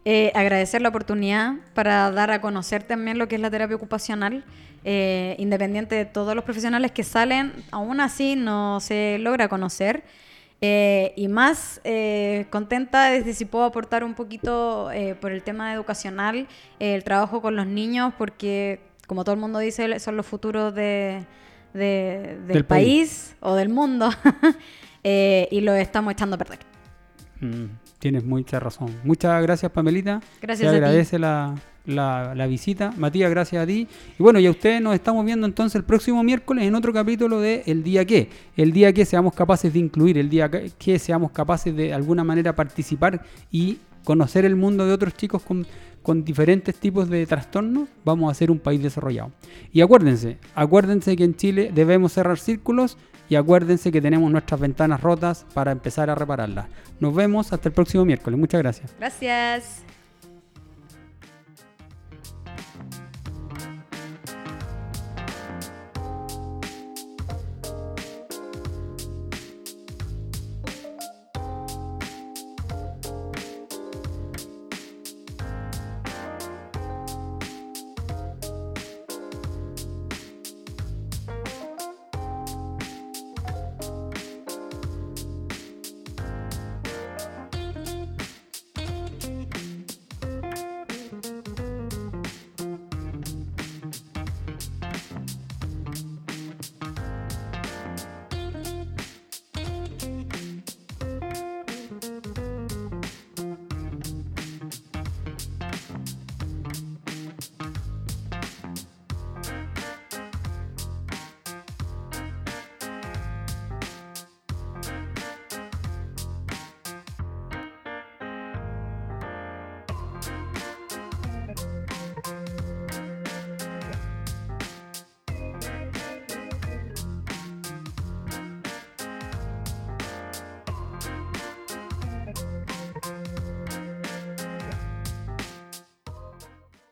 [0.05, 4.44] Eh, agradecer la oportunidad para dar a conocer también lo que es la terapia ocupacional,
[4.84, 10.05] eh, independiente de todos los profesionales que salen, aún así no se logra conocer.
[10.62, 15.72] Eh, y más eh, contenta desde si puedo aportar un poquito eh, por el tema
[15.72, 16.46] educacional,
[16.78, 21.24] el trabajo con los niños, porque como todo el mundo dice, son los futuros de,
[21.72, 22.86] de- del, Del país.
[22.86, 23.36] país.
[23.40, 24.11] o del mundo,
[25.02, 26.58] y lo estamos echando a perder.
[27.40, 27.64] Mm,
[27.98, 28.94] tienes mucha razón.
[29.02, 30.20] Muchas gracias, Pamelita.
[30.42, 30.76] Gracias Se a ti.
[30.84, 31.54] agradece la,
[31.86, 32.92] la- visita.
[32.96, 33.86] Matías, gracias a ti.
[34.18, 37.40] Y bueno, y a ustedes nos estamos viendo entonces el próximo miércoles en otro capítulo
[37.40, 38.28] de El Día Que.
[38.56, 42.24] El día que seamos capaces de incluir, el día que, seamos capaces de, de alguna
[42.24, 45.66] manera participar y conocer el mundo de otros chicos con,
[46.02, 49.30] con diferentes tipos de trastornos, vamos a ser un país desarrollado.
[49.72, 52.96] Y acuérdense, acuérdense que en Chile debemos cerrar círculos
[53.28, 56.66] y acuérdense que tenemos nuestras ventanas rotas para empezar a repararlas.
[56.98, 58.38] Nos vemos hasta el próximo miércoles.
[58.40, 58.94] Muchas gracias.
[58.98, 59.89] Gracias.